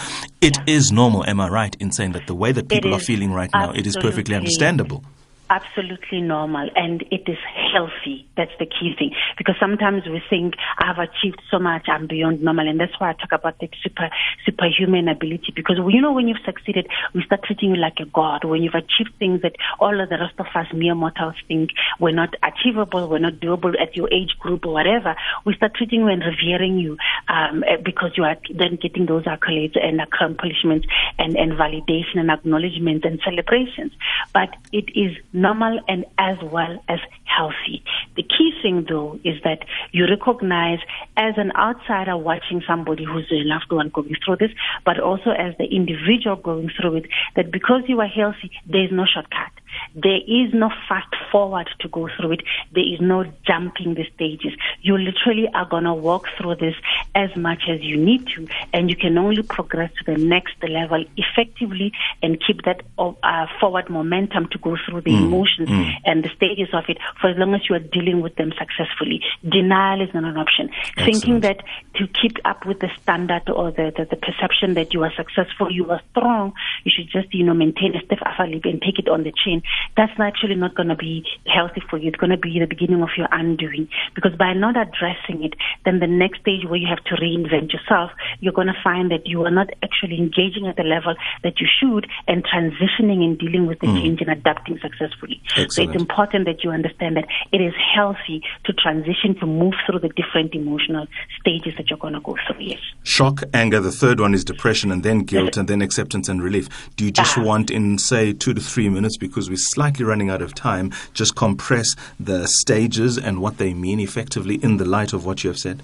It 0.40 0.56
Yeah. 0.56 0.64
is 0.74 0.90
normal, 0.92 1.24
am 1.26 1.40
I 1.40 1.47
right, 1.50 1.74
in 1.80 1.92
saying 1.92 2.12
that 2.12 2.26
the 2.26 2.34
way 2.34 2.52
that 2.52 2.68
people 2.68 2.94
are 2.94 3.00
feeling 3.00 3.32
right 3.32 3.50
now, 3.52 3.72
it 3.72 3.86
is 3.86 3.96
perfectly 3.96 4.34
understandable. 4.34 5.04
Absolutely 5.50 6.20
normal 6.20 6.68
and 6.76 7.02
it 7.10 7.28
is 7.28 7.38
healthy. 7.72 8.26
That's 8.36 8.52
the 8.58 8.66
key 8.66 8.94
thing. 8.98 9.12
Because 9.36 9.56
sometimes 9.58 10.06
we 10.06 10.22
think 10.28 10.54
I've 10.78 10.98
achieved 10.98 11.40
so 11.50 11.58
much, 11.58 11.86
I'm 11.88 12.06
beyond 12.06 12.42
normal. 12.42 12.68
And 12.68 12.80
that's 12.80 12.98
why 12.98 13.10
I 13.10 13.12
talk 13.14 13.32
about 13.32 13.58
the 13.58 13.68
super, 13.82 14.10
superhuman 14.44 15.08
ability. 15.08 15.52
Because 15.54 15.76
you 15.88 16.00
know, 16.00 16.12
when 16.12 16.28
you've 16.28 16.44
succeeded, 16.44 16.86
we 17.14 17.22
start 17.24 17.42
treating 17.44 17.70
you 17.70 17.76
like 17.76 17.98
a 18.00 18.06
god. 18.06 18.44
When 18.44 18.62
you've 18.62 18.74
achieved 18.74 19.18
things 19.18 19.42
that 19.42 19.56
all 19.80 20.00
of 20.00 20.08
the 20.08 20.18
rest 20.18 20.34
of 20.38 20.46
us 20.54 20.66
mere 20.72 20.94
mortals 20.94 21.34
think 21.46 21.70
were 21.98 22.12
not 22.12 22.34
achievable, 22.42 23.08
were 23.08 23.18
not 23.18 23.34
doable 23.34 23.80
at 23.80 23.96
your 23.96 24.12
age 24.12 24.36
group 24.38 24.66
or 24.66 24.72
whatever, 24.72 25.16
we 25.44 25.54
start 25.54 25.74
treating 25.74 26.00
you 26.00 26.08
and 26.08 26.22
revering 26.22 26.78
you, 26.78 26.96
um, 27.28 27.64
because 27.84 28.12
you 28.16 28.24
are 28.24 28.36
then 28.54 28.76
getting 28.80 29.06
those 29.06 29.24
accolades 29.24 29.78
and 29.82 30.00
accomplishments 30.00 30.86
and, 31.18 31.36
and 31.36 31.52
validation 31.52 32.16
and 32.16 32.30
acknowledgement 32.30 33.04
and 33.04 33.20
celebrations. 33.24 33.92
But 34.32 34.50
it 34.72 34.90
is 34.94 35.16
normal 35.38 35.80
and 35.88 36.04
as 36.18 36.36
well 36.42 36.82
as 36.88 36.98
healthy. 37.24 37.82
The 38.16 38.22
key 38.22 38.52
thing 38.62 38.86
though 38.88 39.18
is 39.24 39.36
that 39.44 39.60
you 39.92 40.06
recognize 40.06 40.78
as 41.16 41.34
an 41.36 41.52
outsider 41.56 42.16
watching 42.16 42.62
somebody 42.66 43.04
who's 43.04 43.30
a 43.30 43.44
loved 43.44 43.70
one 43.70 43.90
going 43.90 44.16
through 44.24 44.36
this, 44.36 44.50
but 44.84 44.98
also 44.98 45.30
as 45.30 45.54
the 45.58 45.64
individual 45.64 46.36
going 46.36 46.70
through 46.80 46.96
it, 46.96 47.06
that 47.36 47.52
because 47.52 47.82
you 47.86 48.00
are 48.00 48.08
healthy, 48.08 48.50
there 48.66 48.84
is 48.84 48.90
no 48.92 49.04
shortcut. 49.06 49.52
There 49.94 50.20
is 50.26 50.52
no 50.52 50.70
fast 50.88 51.14
forward 51.30 51.68
to 51.80 51.88
go 51.88 52.08
through 52.16 52.32
it. 52.32 52.42
There 52.72 52.84
is 52.84 53.00
no 53.00 53.24
jumping 53.46 53.94
the 53.94 54.04
stages. 54.14 54.52
You 54.82 54.96
literally 54.98 55.48
are 55.54 55.66
going 55.66 55.84
to 55.84 55.94
walk 55.94 56.26
through 56.36 56.56
this 56.56 56.74
as 57.14 57.34
much 57.36 57.62
as 57.68 57.80
you 57.82 57.96
need 57.96 58.26
to, 58.34 58.46
and 58.72 58.88
you 58.90 58.96
can 58.96 59.18
only 59.18 59.42
progress 59.42 59.90
to 59.98 60.14
the 60.14 60.22
next 60.22 60.54
level 60.62 61.04
effectively 61.16 61.92
and 62.22 62.42
keep 62.44 62.62
that 62.64 62.82
uh, 62.98 63.46
forward 63.60 63.88
momentum 63.90 64.48
to 64.50 64.58
go 64.58 64.76
through 64.86 65.00
the 65.02 65.14
emotions 65.14 65.68
and 66.04 66.24
the 66.24 66.30
stages 66.36 66.68
of 66.72 66.84
it 66.88 66.98
for 67.20 67.30
as 67.30 67.36
long 67.36 67.54
as 67.54 67.60
you 67.68 67.76
are 67.76 67.80
dealing 67.80 68.20
with 68.20 68.34
them 68.36 68.52
successfully. 68.58 69.20
Denial 69.48 70.02
is 70.02 70.12
not 70.14 70.24
an 70.24 70.36
option. 70.36 70.70
Thinking 70.96 71.40
that 71.40 71.58
to 71.96 72.06
keep 72.06 72.36
up 72.44 72.66
with 72.66 72.80
the 72.80 72.90
standard 73.02 73.48
or 73.48 73.70
the, 73.70 73.92
the, 73.96 74.04
the 74.04 74.16
perception 74.16 74.74
that 74.74 74.94
you 74.94 75.02
are 75.02 75.12
successful, 75.14 75.70
you 75.70 75.90
are 75.90 76.00
strong, 76.10 76.52
you 76.84 76.92
should 76.94 77.08
just, 77.10 77.32
you 77.34 77.44
know, 77.44 77.54
maintain 77.54 77.94
a 77.96 78.04
stiff 78.04 78.18
upper 78.24 78.46
lip 78.46 78.64
and 78.64 78.80
take 78.80 78.98
it 78.98 79.08
on 79.08 79.22
the 79.22 79.32
chin. 79.44 79.62
That's 79.96 80.12
actually 80.18 80.54
not 80.54 80.74
going 80.74 80.88
to 80.88 80.96
be 80.96 81.24
healthy 81.46 81.82
for 81.88 81.98
you. 81.98 82.08
It's 82.08 82.16
going 82.16 82.30
to 82.30 82.36
be 82.36 82.58
the 82.58 82.66
beginning 82.66 83.02
of 83.02 83.10
your 83.16 83.28
undoing. 83.32 83.88
Because 84.14 84.34
by 84.36 84.52
not 84.54 84.76
addressing 84.76 85.44
it, 85.44 85.54
then 85.84 85.98
the 86.00 86.06
next 86.06 86.40
stage 86.40 86.64
where 86.64 86.78
you 86.78 86.86
have 86.88 87.02
to 87.04 87.14
reinvent 87.16 87.72
yourself, 87.72 88.10
you're 88.40 88.52
going 88.52 88.68
to 88.68 88.80
find 88.82 89.10
that 89.10 89.26
you 89.26 89.44
are 89.44 89.50
not 89.50 89.70
actually 89.82 90.18
engaging 90.18 90.66
at 90.66 90.76
the 90.76 90.82
level 90.84 91.14
that 91.42 91.60
you 91.60 91.66
should 91.80 92.06
and 92.26 92.44
transitioning 92.44 93.24
and 93.24 93.38
dealing 93.38 93.66
with 93.66 93.80
the 93.80 93.86
change 93.86 94.20
and 94.20 94.30
adapting 94.30 94.78
successfully. 94.78 95.40
So 95.68 95.82
it's 95.82 95.96
important 95.96 96.46
that 96.46 96.62
you 96.64 96.70
understand 96.70 97.16
that 97.16 97.26
it 97.52 97.60
is 97.60 97.74
healthy 97.94 98.42
to 98.64 98.72
transition 98.72 99.34
to 99.40 99.46
move 99.46 99.74
through 99.86 100.00
the 100.00 100.08
different 100.10 100.54
emotional 100.54 101.06
stages 101.40 101.74
that 101.76 101.90
you're 101.90 101.98
going 101.98 102.14
to 102.14 102.20
go 102.20 102.36
through. 102.46 102.60
Yes. 102.64 102.80
Shock, 103.02 103.42
anger. 103.54 103.80
The 103.80 103.92
third 103.92 104.20
one 104.20 104.34
is 104.34 104.44
depression, 104.44 104.90
and 104.92 105.02
then 105.02 105.20
guilt, 105.20 105.56
and 105.56 105.68
then 105.68 105.82
acceptance 105.82 106.28
and 106.28 106.42
relief. 106.42 106.68
Do 106.96 107.04
you 107.04 107.10
just 107.10 107.36
Ah. 107.38 107.42
want, 107.42 107.70
in 107.70 107.98
say 107.98 108.32
two 108.32 108.54
to 108.54 108.60
three 108.60 108.88
minutes, 108.88 109.16
because 109.16 109.48
we're 109.50 109.56
slightly 109.58 110.04
running 110.04 110.30
out 110.30 110.42
of 110.42 110.54
time, 110.54 110.92
just 111.12 111.34
compress 111.34 111.94
the 112.18 112.46
stages 112.46 113.18
and 113.18 113.40
what 113.40 113.58
they 113.58 113.74
mean 113.74 114.00
effectively 114.00 114.56
in 114.62 114.76
the 114.76 114.84
light 114.84 115.12
of 115.12 115.24
what 115.26 115.44
you 115.44 115.50
have 115.50 115.58
said? 115.58 115.82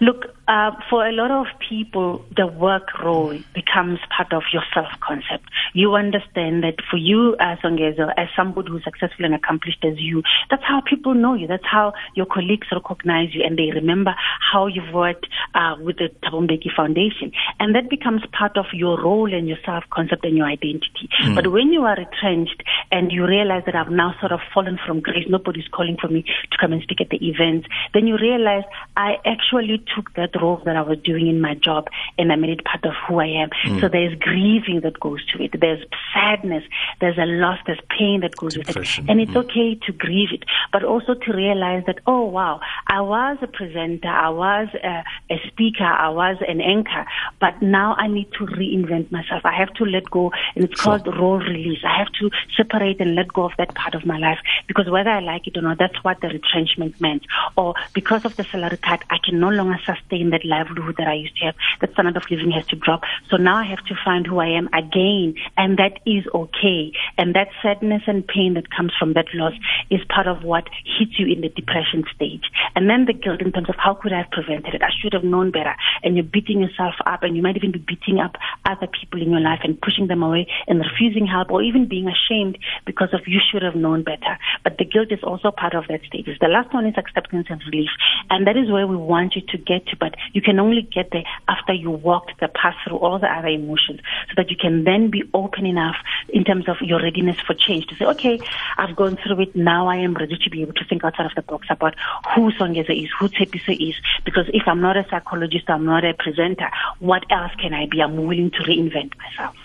Look, 0.00 0.34
uh, 0.48 0.72
for 0.90 1.06
a 1.06 1.12
lot 1.12 1.30
of 1.30 1.46
people, 1.68 2.24
the 2.36 2.46
work 2.46 2.98
role 3.02 3.38
becomes 3.54 4.00
part 4.14 4.32
of 4.32 4.42
your 4.52 4.62
self-concept. 4.74 5.44
You 5.72 5.94
understand 5.94 6.64
that 6.64 6.76
for 6.90 6.96
you, 6.96 7.36
as 7.38 7.58
Songezo, 7.58 8.12
as 8.16 8.28
somebody 8.36 8.70
who's 8.70 8.84
successful 8.84 9.24
and 9.24 9.34
accomplished 9.34 9.84
as 9.84 9.98
you, 9.98 10.22
that's 10.50 10.64
how 10.64 10.82
people 10.84 11.14
know 11.14 11.34
you. 11.34 11.46
That's 11.46 11.64
how 11.64 11.92
your 12.14 12.26
colleagues 12.26 12.66
recognize 12.72 13.34
you 13.34 13.42
and 13.44 13.56
they 13.56 13.70
remember 13.72 14.14
how 14.52 14.66
you've 14.66 14.92
worked 14.92 15.26
uh, 15.54 15.76
with 15.80 15.98
the 15.98 16.10
Thabo 16.24 16.46
Mbeki 16.46 16.74
Foundation. 16.74 17.32
And 17.60 17.74
that 17.74 17.88
becomes 17.88 18.22
part 18.36 18.56
of 18.56 18.66
your 18.72 19.00
role 19.00 19.32
and 19.32 19.46
your 19.46 19.58
self-concept 19.64 20.24
and 20.24 20.36
your 20.36 20.46
identity. 20.46 21.08
Mm. 21.22 21.36
But 21.36 21.52
when 21.52 21.72
you 21.72 21.82
are 21.82 21.96
retrenched 21.96 22.62
and 22.90 23.12
you 23.12 23.26
realize 23.26 23.62
that 23.66 23.76
I've 23.76 23.90
now 23.90 24.14
sort 24.20 24.32
of 24.32 24.40
fallen 24.52 24.78
from 24.84 25.00
grace, 25.00 25.26
nobody's 25.28 25.68
calling 25.68 25.96
for 26.00 26.08
me 26.08 26.22
to 26.22 26.58
come 26.60 26.72
and 26.72 26.82
speak 26.82 27.00
at 27.00 27.10
the 27.10 27.24
events, 27.24 27.68
then 27.94 28.06
you 28.06 28.16
realize 28.16 28.64
I 28.96 29.16
actually 29.24 29.84
took 29.94 30.12
that 30.14 30.31
role 30.40 30.60
that 30.64 30.76
I 30.76 30.82
was 30.82 30.98
doing 30.98 31.26
in 31.28 31.40
my 31.40 31.54
job 31.54 31.88
and 32.18 32.32
I 32.32 32.36
made 32.36 32.50
it 32.50 32.64
part 32.64 32.84
of 32.84 32.92
who 33.06 33.20
I 33.20 33.26
am. 33.26 33.50
Mm. 33.64 33.80
So 33.80 33.88
there's 33.88 34.14
grieving 34.18 34.80
that 34.82 34.98
goes 35.00 35.24
to 35.26 35.42
it. 35.42 35.58
There's 35.58 35.84
sadness. 36.12 36.64
There's 37.00 37.18
a 37.18 37.26
loss. 37.26 37.58
There's 37.66 37.80
pain 37.98 38.20
that 38.20 38.36
goes 38.36 38.54
Depression. 38.54 39.04
with 39.04 39.08
it. 39.08 39.12
And 39.12 39.20
it's 39.20 39.32
mm. 39.32 39.44
okay 39.44 39.74
to 39.86 39.92
grieve 39.92 40.30
it, 40.32 40.44
but 40.72 40.84
also 40.84 41.14
to 41.14 41.32
realize 41.32 41.84
that, 41.86 42.00
oh 42.06 42.24
wow, 42.24 42.60
I 42.86 43.00
was 43.00 43.38
a 43.42 43.46
presenter. 43.46 44.08
I 44.08 44.28
was 44.30 44.68
a, 44.82 45.04
a 45.30 45.40
speaker. 45.48 45.84
I 45.84 46.08
was 46.08 46.36
an 46.46 46.60
anchor, 46.60 47.06
but 47.40 47.60
now 47.62 47.94
I 47.94 48.06
need 48.08 48.30
to 48.38 48.46
reinvent 48.46 49.10
myself. 49.10 49.42
I 49.44 49.56
have 49.56 49.72
to 49.74 49.84
let 49.84 50.10
go 50.10 50.30
and 50.54 50.64
it's 50.64 50.80
sure. 50.80 50.98
called 50.98 51.16
role 51.16 51.38
release. 51.38 51.80
I 51.84 51.98
have 51.98 52.12
to 52.20 52.30
separate 52.56 53.00
and 53.00 53.14
let 53.14 53.32
go 53.32 53.44
of 53.44 53.52
that 53.58 53.74
part 53.74 53.94
of 53.94 54.04
my 54.06 54.18
life 54.18 54.38
because 54.66 54.88
whether 54.88 55.10
I 55.10 55.20
like 55.20 55.46
it 55.46 55.56
or 55.56 55.62
not, 55.62 55.78
that's 55.78 56.02
what 56.04 56.20
the 56.20 56.28
retrenchment 56.28 57.00
meant. 57.00 57.24
Or 57.56 57.74
because 57.92 58.24
of 58.24 58.36
the 58.36 58.44
salary 58.44 58.78
cut, 58.78 59.02
I 59.10 59.18
can 59.22 59.40
no 59.40 59.48
longer 59.48 59.78
sustain 59.84 60.21
that 60.30 60.44
livelihood 60.44 60.96
that 60.98 61.08
I 61.08 61.14
used 61.14 61.36
to 61.38 61.46
have. 61.46 61.54
That 61.80 61.92
standard 61.92 62.16
of 62.16 62.30
living 62.30 62.50
has 62.52 62.66
to 62.68 62.76
drop. 62.76 63.02
So 63.30 63.36
now 63.36 63.56
I 63.56 63.64
have 63.64 63.84
to 63.86 63.94
find 64.04 64.26
who 64.26 64.38
I 64.38 64.48
am 64.48 64.68
again, 64.72 65.34
and 65.56 65.78
that 65.78 66.00
is 66.06 66.24
okay. 66.34 66.92
And 67.18 67.34
that 67.34 67.48
sadness 67.62 68.02
and 68.06 68.26
pain 68.26 68.54
that 68.54 68.70
comes 68.70 68.92
from 68.98 69.14
that 69.14 69.26
loss 69.34 69.54
is 69.90 70.00
part 70.08 70.26
of 70.26 70.42
what 70.42 70.64
hits 70.98 71.18
you 71.18 71.26
in 71.26 71.40
the 71.40 71.48
depression 71.48 72.04
stage. 72.14 72.44
And 72.74 72.88
then 72.88 73.06
the 73.06 73.12
guilt 73.12 73.40
in 73.42 73.52
terms 73.52 73.68
of 73.68 73.76
how 73.78 73.94
could 73.94 74.12
I 74.12 74.18
have 74.18 74.30
prevented 74.30 74.74
it? 74.74 74.82
I 74.82 74.90
should 75.00 75.12
have 75.12 75.24
known 75.24 75.50
better. 75.50 75.74
And 76.02 76.16
you're 76.16 76.24
beating 76.24 76.60
yourself 76.60 76.94
up, 77.06 77.22
and 77.22 77.36
you 77.36 77.42
might 77.42 77.56
even 77.56 77.72
be 77.72 77.78
beating 77.78 78.18
up 78.18 78.36
other 78.64 78.86
people 78.86 79.20
in 79.20 79.30
your 79.30 79.40
life 79.40 79.60
and 79.64 79.80
pushing 79.80 80.06
them 80.06 80.22
away 80.22 80.46
and 80.66 80.80
refusing 80.80 81.26
help, 81.26 81.50
or 81.50 81.62
even 81.62 81.86
being 81.88 82.08
ashamed 82.08 82.58
because 82.86 83.12
of 83.12 83.20
you 83.26 83.40
should 83.40 83.62
have 83.62 83.74
known 83.74 84.02
better. 84.02 84.38
But 84.64 84.78
the 84.78 84.84
guilt 84.84 85.10
is 85.10 85.22
also 85.22 85.50
part 85.50 85.74
of 85.74 85.84
that 85.88 86.02
stage. 86.06 86.26
The 86.40 86.48
last 86.48 86.72
one 86.72 86.86
is 86.86 86.94
acceptance 86.96 87.46
and 87.50 87.60
relief, 87.66 87.90
and 88.30 88.46
that 88.46 88.56
is 88.56 88.70
where 88.70 88.86
we 88.86 88.96
want 88.96 89.36
you 89.36 89.42
to 89.48 89.58
get 89.58 89.86
to. 89.88 89.96
But 89.96 90.14
you 90.32 90.42
can 90.42 90.58
only 90.58 90.82
get 90.82 91.10
there 91.12 91.24
after 91.48 91.72
you 91.72 91.90
walked 91.90 92.40
the 92.40 92.48
path 92.48 92.76
through 92.84 92.98
all 92.98 93.18
the 93.18 93.32
other 93.32 93.48
emotions 93.48 94.00
so 94.28 94.34
that 94.36 94.50
you 94.50 94.56
can 94.56 94.84
then 94.84 95.10
be 95.10 95.22
open 95.34 95.66
enough 95.66 95.96
in 96.28 96.44
terms 96.44 96.68
of 96.68 96.76
your 96.80 97.00
readiness 97.00 97.38
for 97.40 97.54
change 97.54 97.86
to 97.86 97.96
say, 97.96 98.04
okay, 98.06 98.40
I've 98.76 98.96
gone 98.96 99.16
through 99.16 99.40
it. 99.40 99.56
Now 99.56 99.88
I 99.88 99.96
am 99.96 100.14
ready 100.14 100.36
to 100.36 100.50
be 100.50 100.62
able 100.62 100.74
to 100.74 100.84
think 100.84 101.04
outside 101.04 101.26
of 101.26 101.34
the 101.34 101.42
box 101.42 101.66
about 101.70 101.94
who 102.34 102.50
Songezo 102.52 102.90
is, 102.90 103.10
who 103.18 103.28
Tshepiso 103.28 103.76
is. 103.88 103.96
Because 104.24 104.48
if 104.52 104.62
I'm 104.66 104.80
not 104.80 104.96
a 104.96 105.06
psychologist, 105.08 105.68
I'm 105.68 105.84
not 105.84 106.04
a 106.04 106.14
presenter, 106.14 106.70
what 106.98 107.24
else 107.30 107.52
can 107.60 107.74
I 107.74 107.86
be? 107.86 108.02
I'm 108.02 108.16
willing 108.16 108.50
to 108.50 108.58
reinvent 108.58 109.12
myself 109.18 109.56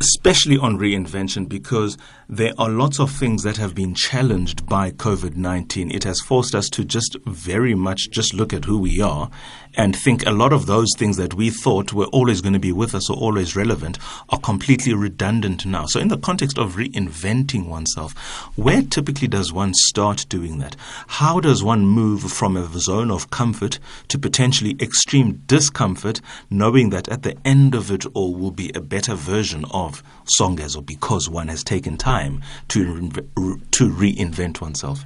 especially 0.00 0.56
on 0.56 0.78
reinvention 0.78 1.46
because 1.48 1.98
there 2.28 2.54
are 2.56 2.70
lots 2.70 2.98
of 2.98 3.10
things 3.10 3.42
that 3.42 3.58
have 3.58 3.74
been 3.74 3.94
challenged 3.94 4.66
by 4.66 4.90
COVID 4.90 5.36
19. 5.36 5.90
It 5.90 6.04
has 6.04 6.20
forced 6.20 6.54
us 6.54 6.70
to 6.70 6.84
just 6.84 7.18
very 7.26 7.74
much 7.74 8.10
just 8.10 8.32
look 8.32 8.54
at 8.54 8.64
who 8.64 8.78
we 8.78 9.00
are 9.00 9.30
and 9.76 9.96
think 9.96 10.26
a 10.26 10.32
lot 10.32 10.52
of 10.52 10.66
those 10.66 10.94
things 10.96 11.16
that 11.16 11.34
we 11.34 11.50
thought 11.50 11.92
were 11.92 12.06
always 12.06 12.40
going 12.40 12.52
to 12.52 12.58
be 12.58 12.72
with 12.72 12.94
us 12.94 13.08
or 13.08 13.16
always 13.16 13.54
relevant 13.56 13.98
are 14.28 14.38
completely 14.40 14.94
redundant 14.94 15.64
now. 15.64 15.86
So, 15.86 16.00
in 16.00 16.08
the 16.08 16.18
context 16.18 16.58
of 16.58 16.74
reinventing 16.74 17.68
oneself, 17.68 18.12
where 18.56 18.82
typically 18.82 19.28
does 19.28 19.52
one 19.52 19.74
start 19.74 20.26
doing 20.28 20.58
that? 20.58 20.76
How 21.06 21.40
does 21.40 21.62
one 21.62 21.86
move 21.86 22.22
from 22.22 22.56
a 22.56 22.66
zone 22.78 23.10
of 23.10 23.30
comfort 23.30 23.78
to 24.08 24.18
potentially 24.18 24.76
extreme 24.80 25.42
discomfort, 25.46 26.20
knowing 26.50 26.90
that 26.90 27.08
at 27.08 27.22
the 27.22 27.36
end 27.44 27.74
of 27.74 27.90
it 27.90 28.04
all 28.14 28.34
will 28.34 28.50
be 28.50 28.72
a 28.74 28.80
better 28.80 29.14
version 29.14 29.64
of 29.70 30.02
Songezo 30.38 30.84
because 30.84 31.28
one 31.28 31.48
has 31.48 31.64
taken 31.64 31.96
time 31.96 32.42
to, 32.68 33.10
to 33.10 33.90
reinvent 33.90 34.60
oneself? 34.60 35.04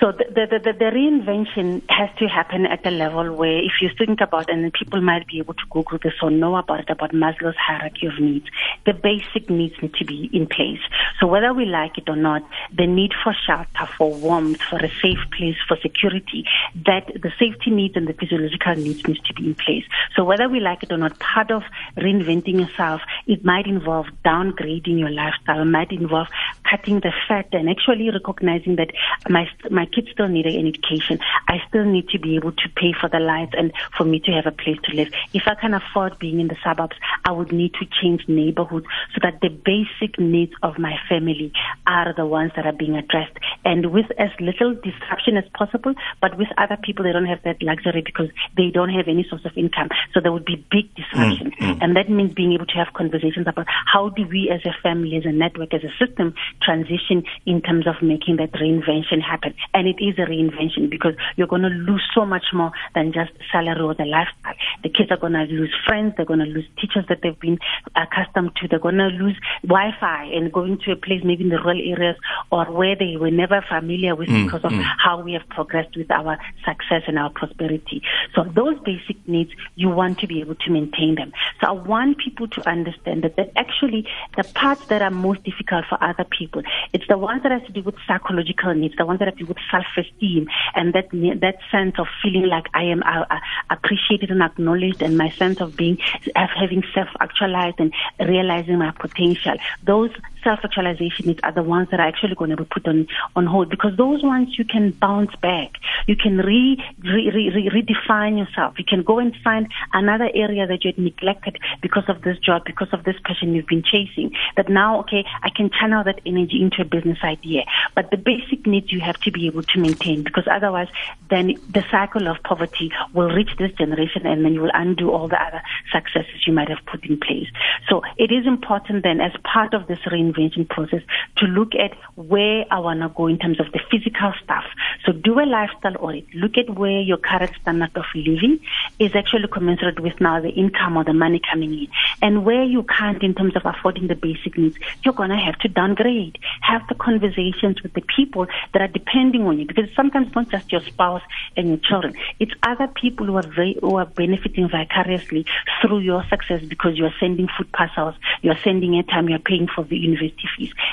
So 0.00 0.12
the, 0.12 0.24
the, 0.34 0.58
the, 0.64 0.72
the, 0.72 0.90
reinvention 0.96 1.82
has 1.90 2.08
to 2.20 2.26
happen 2.26 2.64
at 2.64 2.86
a 2.86 2.90
level 2.90 3.34
where 3.34 3.58
if 3.58 3.82
you 3.82 3.90
think 3.98 4.22
about, 4.22 4.48
and 4.48 4.72
people 4.72 5.02
might 5.02 5.26
be 5.26 5.40
able 5.40 5.52
to 5.52 5.62
Google 5.68 5.98
this 6.02 6.14
or 6.22 6.30
know 6.30 6.56
about 6.56 6.80
it, 6.80 6.88
about 6.88 7.12
Maslow's 7.12 7.54
hierarchy 7.58 8.06
of 8.06 8.18
needs, 8.18 8.46
the 8.86 8.94
basic 8.94 9.50
needs 9.50 9.74
need 9.82 9.92
to 9.94 10.06
be 10.06 10.30
in 10.32 10.46
place. 10.46 10.80
So 11.20 11.26
whether 11.26 11.52
we 11.52 11.66
like 11.66 11.98
it 11.98 12.08
or 12.08 12.16
not, 12.16 12.42
the 12.74 12.86
need 12.86 13.12
for 13.22 13.34
shelter, 13.46 13.92
for 13.98 14.10
warmth, 14.10 14.62
for 14.62 14.78
a 14.78 14.88
safe 15.02 15.20
place, 15.36 15.56
for 15.68 15.76
security, 15.82 16.46
that 16.86 17.06
the 17.08 17.32
safety 17.38 17.70
needs 17.70 17.94
and 17.94 18.08
the 18.08 18.14
physiological 18.14 18.76
needs 18.76 19.06
needs 19.06 19.20
to 19.20 19.34
be 19.34 19.48
in 19.48 19.54
place. 19.54 19.84
So 20.16 20.24
whether 20.24 20.48
we 20.48 20.60
like 20.60 20.82
it 20.82 20.92
or 20.92 20.96
not, 20.96 21.18
part 21.18 21.50
of 21.50 21.62
reinventing 21.98 22.58
yourself, 22.58 23.02
it 23.26 23.44
might 23.44 23.66
involve 23.66 24.06
downgrading 24.24 24.98
your 24.98 25.10
lifestyle, 25.10 25.66
might 25.66 25.92
involve 25.92 26.28
cutting 26.70 27.00
the 27.00 27.12
fat 27.28 27.48
and 27.52 27.68
actually 27.68 28.08
recognizing 28.08 28.76
that 28.76 28.92
my, 29.28 29.46
my 29.70 29.89
kids 29.92 30.08
still 30.12 30.28
need 30.28 30.46
an 30.46 30.66
education. 30.66 31.18
I 31.48 31.58
still 31.68 31.84
need 31.84 32.08
to 32.10 32.18
be 32.18 32.36
able 32.36 32.52
to 32.52 32.68
pay 32.76 32.92
for 32.98 33.08
the 33.08 33.18
lights 33.18 33.52
and 33.56 33.72
for 33.96 34.04
me 34.04 34.20
to 34.20 34.32
have 34.32 34.46
a 34.46 34.52
place 34.52 34.78
to 34.84 34.94
live. 34.94 35.08
If 35.32 35.42
I 35.46 35.54
can 35.54 35.74
afford 35.74 36.18
being 36.18 36.40
in 36.40 36.48
the 36.48 36.56
suburbs, 36.64 36.96
I 37.24 37.32
would 37.32 37.52
need 37.52 37.74
to 37.74 37.86
change 38.00 38.28
neighborhoods 38.28 38.86
so 39.14 39.20
that 39.22 39.40
the 39.40 39.48
basic 39.48 40.18
needs 40.18 40.52
of 40.62 40.78
my 40.78 40.96
family 41.08 41.52
are 41.86 42.12
the 42.14 42.26
ones 42.26 42.52
that 42.56 42.66
are 42.66 42.72
being 42.72 42.96
addressed 42.96 43.36
and 43.64 43.92
with 43.92 44.06
as 44.18 44.30
little 44.40 44.74
disruption 44.74 45.36
as 45.36 45.44
possible. 45.54 45.94
But 46.20 46.38
with 46.38 46.48
other 46.58 46.76
people, 46.82 47.04
they 47.04 47.12
don't 47.12 47.26
have 47.26 47.42
that 47.44 47.62
luxury 47.62 48.02
because 48.02 48.28
they 48.56 48.70
don't 48.70 48.90
have 48.90 49.08
any 49.08 49.26
source 49.28 49.44
of 49.44 49.56
income. 49.56 49.88
So 50.12 50.20
there 50.20 50.32
would 50.32 50.44
be 50.44 50.64
big 50.70 50.94
disruption. 50.94 51.52
Mm-hmm. 51.52 51.82
And 51.82 51.96
that 51.96 52.08
means 52.08 52.34
being 52.34 52.52
able 52.52 52.66
to 52.66 52.74
have 52.74 52.92
conversations 52.94 53.46
about 53.46 53.66
how 53.68 54.08
do 54.08 54.26
we 54.26 54.50
as 54.50 54.64
a 54.64 54.74
family, 54.82 55.16
as 55.16 55.24
a 55.24 55.32
network, 55.32 55.74
as 55.74 55.82
a 55.84 55.92
system 56.04 56.34
transition 56.62 57.24
in 57.46 57.60
terms 57.62 57.86
of 57.86 58.02
making 58.02 58.36
that 58.36 58.52
reinvention 58.52 59.20
happen 59.20 59.54
and 59.74 59.79
it 59.86 60.02
is 60.02 60.18
a 60.18 60.22
reinvention 60.22 60.90
because 60.90 61.14
you're 61.36 61.46
going 61.46 61.62
to 61.62 61.68
lose 61.68 62.02
so 62.14 62.24
much 62.24 62.44
more 62.52 62.72
than 62.94 63.12
just 63.12 63.30
salary 63.52 63.80
or 63.80 63.94
the 63.94 64.04
lifestyle. 64.04 64.54
The 64.82 64.88
kids 64.88 65.10
are 65.10 65.16
going 65.16 65.34
to 65.34 65.44
lose 65.44 65.74
friends, 65.86 66.14
they're 66.16 66.26
going 66.26 66.40
to 66.40 66.46
lose 66.46 66.66
teachers 66.80 67.04
that 67.08 67.20
they've 67.22 67.38
been 67.38 67.58
accustomed 67.96 68.56
to, 68.56 68.68
they're 68.68 68.78
going 68.78 68.98
to 68.98 69.08
lose 69.08 69.36
Wi-Fi 69.62 70.24
and 70.24 70.52
going 70.52 70.78
to 70.84 70.92
a 70.92 70.96
place 70.96 71.22
maybe 71.24 71.44
in 71.44 71.50
the 71.50 71.58
rural 71.58 71.80
areas 71.80 72.16
or 72.50 72.64
where 72.66 72.96
they 72.96 73.16
were 73.16 73.30
never 73.30 73.64
familiar 73.68 74.14
with 74.14 74.28
mm, 74.28 74.44
because 74.44 74.64
of 74.64 74.72
mm. 74.72 74.82
how 74.82 75.20
we 75.20 75.32
have 75.32 75.48
progressed 75.48 75.96
with 75.96 76.10
our 76.10 76.38
success 76.64 77.02
and 77.06 77.18
our 77.18 77.30
prosperity. 77.30 78.02
So 78.34 78.44
those 78.44 78.78
basic 78.80 79.16
needs, 79.28 79.50
you 79.76 79.88
want 79.88 80.18
to 80.20 80.26
be 80.26 80.40
able 80.40 80.54
to 80.56 80.70
maintain 80.70 81.14
them. 81.14 81.32
So 81.60 81.68
I 81.68 81.72
want 81.72 82.18
people 82.18 82.48
to 82.48 82.68
understand 82.68 83.24
that, 83.24 83.36
that 83.36 83.52
actually 83.56 84.06
the 84.36 84.44
parts 84.44 84.86
that 84.86 85.02
are 85.02 85.10
most 85.10 85.42
difficult 85.44 85.84
for 85.88 86.02
other 86.02 86.24
people, 86.24 86.62
it's 86.92 87.06
the 87.08 87.18
ones 87.18 87.42
that 87.42 87.52
have 87.52 87.66
to 87.66 87.72
do 87.72 87.82
with 87.82 87.94
psychological 88.06 88.74
needs, 88.74 88.94
the 88.96 89.06
ones 89.06 89.18
that 89.18 89.28
have 89.28 89.36
to 89.36 89.44
do 89.44 89.48
with 89.48 89.58
self-esteem 89.70 90.46
and 90.74 90.92
that 90.94 91.08
that 91.40 91.56
sense 91.70 91.94
of 91.98 92.06
feeling 92.22 92.48
like 92.48 92.66
I 92.74 92.84
am 92.84 93.02
uh, 93.02 93.24
uh, 93.30 93.38
appreciated 93.70 94.30
and 94.30 94.42
acknowledged, 94.42 95.02
and 95.02 95.16
my 95.16 95.32
sense 95.38 95.60
of 95.60 95.76
being 95.76 95.98
of 96.36 96.48
having 96.58 96.82
self-actualized 96.94 97.78
and 97.78 97.92
realizing 98.18 98.78
my 98.78 98.92
potential. 98.92 99.56
Those 99.84 100.10
self-actualization 100.42 101.38
are 101.42 101.52
the 101.52 101.62
ones 101.62 101.88
that 101.90 102.00
are 102.00 102.06
actually 102.06 102.34
going 102.34 102.50
to 102.50 102.56
be 102.56 102.64
put 102.64 102.86
on, 102.86 103.06
on 103.36 103.46
hold 103.46 103.70
because 103.70 103.96
those 103.96 104.22
ones 104.22 104.58
you 104.58 104.64
can 104.64 104.90
bounce 104.90 105.34
back. 105.36 105.74
You 106.06 106.16
can 106.16 106.38
re, 106.38 106.82
re, 107.02 107.30
re, 107.30 107.50
re, 107.50 107.70
redefine 107.82 108.38
yourself. 108.38 108.78
You 108.78 108.84
can 108.84 109.02
go 109.02 109.18
and 109.18 109.34
find 109.42 109.68
another 109.92 110.30
area 110.34 110.66
that 110.66 110.84
you 110.84 110.92
had 110.92 110.98
neglected 110.98 111.58
because 111.82 112.04
of 112.08 112.22
this 112.22 112.38
job, 112.38 112.64
because 112.64 112.88
of 112.92 113.04
this 113.04 113.16
passion 113.24 113.54
you've 113.54 113.66
been 113.66 113.82
chasing. 113.82 114.32
That 114.56 114.68
now, 114.68 115.00
okay, 115.00 115.24
I 115.42 115.50
can 115.50 115.70
channel 115.70 116.04
that 116.04 116.20
energy 116.26 116.62
into 116.62 116.82
a 116.82 116.84
business 116.84 117.18
idea. 117.22 117.64
But 117.94 118.10
the 118.10 118.16
basic 118.16 118.66
needs 118.66 118.92
you 118.92 119.00
have 119.00 119.20
to 119.20 119.30
be 119.30 119.46
able 119.46 119.62
to 119.62 119.78
maintain 119.78 120.22
because 120.22 120.44
otherwise 120.50 120.88
then 121.28 121.54
the 121.70 121.84
cycle 121.90 122.28
of 122.28 122.42
poverty 122.42 122.92
will 123.14 123.30
reach 123.30 123.50
this 123.58 123.72
generation 123.72 124.26
and 124.26 124.44
then 124.44 124.54
you 124.54 124.60
will 124.60 124.72
undo 124.74 125.10
all 125.10 125.28
the 125.28 125.40
other 125.40 125.62
successes 125.92 126.46
you 126.46 126.52
might 126.52 126.68
have 126.68 126.84
put 126.86 127.04
in 127.04 127.18
place. 127.18 127.48
So 127.88 128.02
it 128.16 128.30
is 128.32 128.46
important 128.46 129.02
then 129.02 129.20
as 129.20 129.32
part 129.44 129.74
of 129.74 129.86
this 129.86 129.98
reinvention 130.32 130.68
process 130.68 131.02
to 131.36 131.46
look 131.46 131.74
at 131.74 131.96
where 132.16 132.64
I 132.70 132.78
want 132.78 133.00
to 133.00 133.08
go 133.08 133.26
in 133.26 133.38
terms 133.38 133.60
of 133.60 133.66
the 133.72 133.80
physical 133.90 134.32
stuff. 134.42 134.64
So 135.04 135.12
do 135.12 135.40
a 135.40 135.46
lifestyle 135.46 135.96
audit. 135.98 136.26
Look 136.34 136.58
at 136.58 136.70
where 136.70 137.00
your 137.00 137.16
current 137.16 137.52
standard 137.60 137.96
of 137.96 138.04
living 138.14 138.60
is 138.98 139.14
actually 139.14 139.48
commensurate 139.48 140.00
with 140.00 140.20
now 140.20 140.40
the 140.40 140.50
income 140.50 140.96
or 140.96 141.04
the 141.04 141.12
money 141.12 141.40
coming 141.50 141.72
in. 141.72 141.88
And 142.22 142.44
where 142.44 142.64
you 142.64 142.82
can't 142.84 143.22
in 143.22 143.34
terms 143.34 143.56
of 143.56 143.62
affording 143.64 144.08
the 144.08 144.14
basic 144.14 144.56
needs, 144.56 144.76
you're 145.02 145.14
going 145.14 145.30
to 145.30 145.36
have 145.36 145.58
to 145.60 145.68
downgrade. 145.68 146.38
Have 146.60 146.82
the 146.88 146.94
conversations 146.94 147.82
with 147.82 147.94
the 147.94 148.02
people 148.02 148.46
that 148.72 148.82
are 148.82 148.88
depending 148.88 149.46
on 149.46 149.58
you 149.58 149.66
because 149.66 149.88
sometimes 149.96 150.28
it's 150.28 150.36
not 150.36 150.48
just 150.50 150.70
your 150.70 150.82
spouse 150.82 151.22
and 151.56 151.68
your 151.68 151.78
children. 151.78 152.14
It's 152.38 152.52
other 152.62 152.88
people 152.88 153.26
who 153.26 153.36
are 153.36 153.46
very, 153.46 153.78
who 153.80 153.96
are 153.96 154.06
benefiting 154.06 154.68
vicariously 154.68 155.46
through 155.80 156.00
your 156.00 156.24
success 156.28 156.62
because 156.62 156.96
you 156.96 157.06
are 157.06 157.14
sending 157.18 157.48
food 157.56 157.72
parcels, 157.72 158.14
you 158.42 158.50
are 158.50 158.58
sending 158.62 158.92
airtime, 158.92 159.28
you 159.28 159.36
are 159.36 159.40
paying 159.40 159.68
for 159.74 159.84
the 159.84 159.96
university 159.96 160.19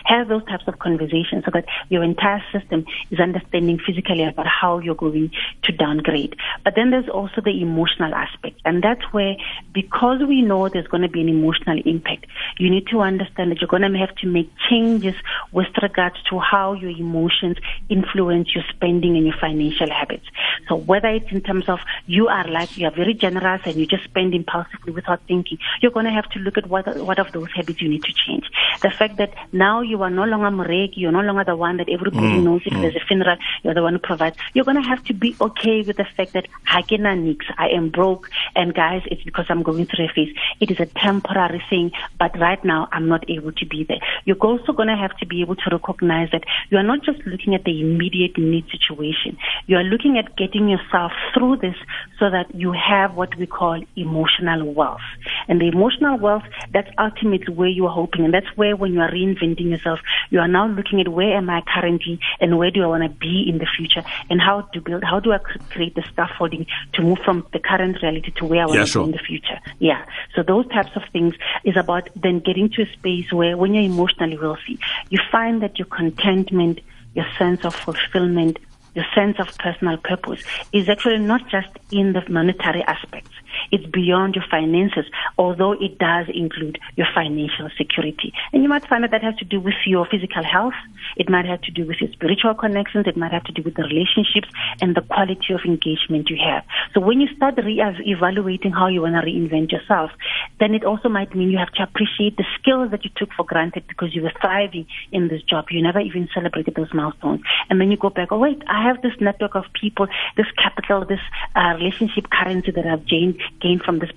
Have 0.06 0.28
those 0.28 0.46
types 0.46 0.64
of 0.68 0.80
conversations 0.80 1.44
so 1.46 1.52
that 1.54 1.66
your 1.90 2.04
entire 2.04 2.44
system 2.52 2.86
is 3.12 3.20
understanding 3.20 3.80
physically 3.86 4.24
about 4.24 4.48
how 4.48 4.80
you're 4.80 4.96
going 4.96 5.32
to 5.64 5.72
downgrade. 5.72 6.36
But 6.64 6.74
then 6.76 6.92
there's 6.92 7.10
also 7.10 7.42
the 7.42 7.62
emotional 7.62 8.14
aspect. 8.14 8.60
And 8.66 8.84
that's 8.84 9.04
where, 9.12 9.36
because 9.74 10.22
we 10.28 10.42
know 10.42 10.70
there's 10.70 10.88
going 10.88 11.04
to 11.04 11.10
be 11.10 11.22
an 11.22 11.30
emotional 11.30 11.82
impact, 11.86 12.26
you 12.58 12.70
need 12.70 12.88
to 12.88 13.02
understand 13.02 13.52
that 13.52 13.62
you're 13.62 13.68
going 13.68 13.82
to 13.82 13.98
have 13.98 14.16
to 14.18 14.28
make 14.28 14.50
changes 14.70 15.16
with 15.52 15.68
regards 15.82 16.16
to 16.30 16.40
how 16.40 16.74
your 16.74 16.92
emotions 16.92 17.58
influence 17.90 18.54
your 18.56 18.64
spending 18.70 19.16
and 19.18 19.26
your 19.26 19.36
financial 19.40 19.90
habits. 19.90 20.26
So 20.68 20.76
whether 20.76 21.10
it's 21.10 21.32
in 21.32 21.42
terms 21.42 21.68
of 21.70 21.80
you 22.06 22.28
are 22.28 22.48
like, 22.48 22.78
you 22.78 22.88
are 22.88 22.92
very 22.92 23.14
generous 23.14 23.62
and 23.66 23.76
you 23.76 23.86
just 23.86 24.04
spend 24.06 24.34
impulsively 24.34 24.94
without 24.94 25.22
thinking, 25.28 25.58
you're 25.82 25.92
going 25.92 26.06
to 26.06 26.12
have 26.12 26.30
to 26.30 26.40
look 26.40 26.58
at 26.58 26.68
what, 26.68 26.96
what 26.98 27.20
of 27.20 27.32
those 27.32 27.52
habits 27.54 27.82
you 27.82 27.90
need 27.90 28.04
to 28.04 28.14
change. 28.14 28.46
The 28.82 28.90
fact 28.90 29.17
that 29.18 29.34
now 29.52 29.82
you 29.82 30.02
are 30.04 30.10
no 30.10 30.24
longer 30.24 30.50
Moreki, 30.50 30.98
you're 30.98 31.12
no 31.12 31.22
longer 31.22 31.44
the 31.44 31.56
one 31.56 31.78
that 31.78 31.90
everybody 31.90 32.40
mm, 32.40 32.44
knows 32.44 32.62
if 32.66 32.74
mm. 32.74 32.82
there's 32.82 32.96
a 32.96 33.06
funeral, 33.08 33.38
you're 33.64 33.74
the 33.74 33.82
one 33.82 33.94
who 33.94 34.00
provides. 34.00 34.38
You're 34.54 34.66
going 34.66 34.82
to 34.82 34.88
have 34.88 35.04
to 35.06 35.14
be 35.14 35.36
okay 35.40 35.82
with 35.82 35.98
the 35.98 36.06
fact 36.16 36.34
that 36.34 36.48
I 36.68 36.82
cannot 36.82 37.18
nix, 37.18 37.46
I 37.58 37.70
am 37.70 37.90
broke, 37.90 38.30
and 38.56 38.74
guys, 38.74 39.02
it's 39.08 39.24
because 39.24 39.46
I'm 39.50 39.64
going 39.64 39.86
through 39.86 40.06
a 40.06 40.14
phase. 40.14 40.36
It 40.60 40.72
is 40.72 40.80
a 40.80 40.86
temporary 40.86 41.64
thing, 41.70 41.92
but 42.20 42.38
right 42.40 42.64
now 42.64 42.88
I'm 42.92 43.08
not 43.08 43.30
able 43.30 43.52
to 43.52 43.66
be 43.66 43.84
there. 43.84 44.00
You're 44.26 44.38
also 44.38 44.74
going 44.74 44.90
to 44.90 44.96
have 44.96 45.16
to 45.18 45.26
be 45.26 45.42
able 45.42 45.56
to 45.56 45.70
recognize 45.72 46.30
that 46.32 46.44
you 46.70 46.78
are 46.78 46.84
not 46.84 47.04
just 47.04 47.26
looking 47.26 47.56
at 47.56 47.64
the 47.64 47.82
immediate 47.82 48.38
need 48.38 48.66
situation. 48.70 49.38
You 49.68 49.78
are 49.78 49.84
looking 49.84 50.18
at 50.18 50.36
getting 50.38 50.70
yourself 50.70 51.12
through 51.34 51.58
this 51.58 51.76
so 52.20 52.30
that 52.30 52.54
you 52.54 52.72
have 52.74 53.16
what 53.16 53.36
we 53.38 53.46
call 53.46 53.82
emotional 53.96 54.74
wealth. 54.74 55.02
And 55.48 55.62
the 55.62 55.68
emotional 55.68 56.18
wealth, 56.18 56.44
that's 56.72 56.90
ultimately 56.98 57.54
where 57.54 57.70
you 57.70 57.86
are 57.86 57.94
hoping. 57.94 58.26
And 58.26 58.34
that's 58.34 58.48
where 58.56 58.76
when 58.76 58.94
you 58.94 59.02
are 59.02 59.07
reinventing 59.08 59.70
yourself, 59.70 60.00
you 60.30 60.40
are 60.40 60.48
now 60.48 60.68
looking 60.68 61.02
at 61.02 61.08
where 61.08 61.38
am 61.38 61.50
I 61.50 61.62
currently 61.62 62.20
and 62.40 62.58
where 62.58 62.72
do 62.72 62.84
I 62.84 62.88
want 62.88 63.04
to 63.04 63.10
be 63.10 63.46
in 63.48 63.58
the 63.58 63.68
future 63.78 64.04
and 64.30 64.42
how 64.42 64.62
to 64.62 64.82
build, 64.82 65.04
how 65.04 65.20
do 65.20 65.34
I 65.34 65.38
create 65.38 65.96
the 65.96 66.04
scaffolding 66.14 66.66
to 66.94 67.02
move 67.02 67.20
from 67.26 67.46
the 67.54 67.60
current 67.60 68.02
reality 68.02 68.32
to 68.38 68.46
where 68.46 68.64
I 68.64 68.66
want 68.66 68.78
yeah, 68.78 68.86
to 68.86 68.92
sure. 68.92 69.04
be 69.04 69.12
in 69.12 69.18
the 69.18 69.24
future. 69.24 69.60
Yeah. 69.80 70.06
So 70.36 70.44
those 70.44 70.68
types 70.68 70.92
of 70.96 71.04
things 71.12 71.36
is 71.64 71.76
about 71.76 72.10
then 72.16 72.40
getting 72.40 72.70
to 72.72 72.84
a 72.84 72.92
space 72.94 73.32
where 73.32 73.58
when 73.58 73.74
you're 73.74 73.84
emotionally 73.84 74.38
wealthy, 74.38 74.80
you 75.10 75.20
find 75.32 75.62
that 75.62 75.78
your 75.78 75.88
contentment, 75.88 76.80
your 77.14 77.26
sense 77.38 77.66
of 77.66 77.76
fulfillment, 77.76 78.60
your 78.98 79.06
sense 79.14 79.40
of 79.40 79.56
personal 79.60 79.98
purpose 79.98 80.44
is 80.74 80.90
actually 80.90 81.20
not 81.20 81.48
just 81.50 81.70
in 81.92 82.14
the 82.14 82.24
monetary 82.30 82.82
aspects. 82.84 83.30
It's 83.72 83.86
beyond 83.86 84.36
your 84.36 84.46
finances, 84.50 85.06
although 85.38 85.74
it 85.74 85.98
does 85.98 86.28
include 86.34 86.80
your 86.96 87.08
financial 87.14 87.70
security. 87.78 88.34
And 88.54 88.64
you 88.64 88.70
might 88.70 88.88
find 88.88 89.04
that 89.04 89.12
that 89.12 89.24
has 89.24 89.36
to 89.38 89.46
do 89.46 89.60
with 89.60 89.76
your 89.86 90.06
physical 90.06 90.44
health. 90.44 90.74
It 91.16 91.30
might 91.30 91.46
have 91.46 91.62
to 91.62 91.72
do 91.72 91.86
with 91.86 91.98
your 92.02 92.12
spiritual 92.12 92.54
connections. 92.54 93.08
It 93.08 93.18
might 93.18 93.32
have 93.32 93.44
to 93.46 93.52
do 93.52 93.62
with 93.64 93.76
the 93.76 93.84
relationships 93.84 94.50
and 94.82 94.96
the 94.96 95.02
quality 95.02 95.54
of 95.54 95.62
engagement 95.66 96.30
you 96.30 96.38
have. 96.44 96.64
So 96.94 97.00
when 97.02 97.22
you 97.22 97.28
start 97.36 97.56
re- 97.58 97.82
evaluating 98.06 98.72
how 98.72 98.88
you 98.88 99.02
want 99.02 99.16
to 99.16 99.22
reinvent 99.22 99.72
yourself, 99.72 100.12
then 100.60 100.74
it 100.74 100.84
also 100.84 101.10
might 101.10 101.36
mean 101.36 101.50
you 101.50 101.58
have 101.58 101.72
to 101.74 101.84
appreciate 101.84 102.38
the 102.38 102.46
skills 102.60 102.92
that 102.92 103.04
you 103.04 103.12
took 103.16 103.30
for 103.34 103.44
granted 103.44 103.86
because 103.88 104.14
you 104.16 104.22
were 104.22 104.34
thriving 104.42 104.88
in 105.12 105.28
this 105.28 105.42
job. 105.44 105.66
You 105.70 105.82
never 105.82 106.00
even 106.00 106.30
celebrated 106.34 106.76
those 106.76 106.94
milestones. 106.94 107.42
And 107.70 107.80
then 107.80 107.92
you 107.92 107.98
go 107.98 108.10
back, 108.10 108.32
oh 108.32 108.40
wait, 108.40 108.62
I 108.68 108.84
have 108.84 109.02
this 109.02 109.14
network 109.20 109.56
of 109.56 109.66
people, 109.80 110.08
this 110.36 110.48
capital, 110.58 111.06
this 111.06 111.20
uh, 111.56 111.76
relationship 111.78 112.30
currency 112.30 112.72
that 112.72 112.86
I've 112.86 113.08
gained 113.08 113.42
gained 113.62 113.84
from 113.84 114.00
this 114.00 114.12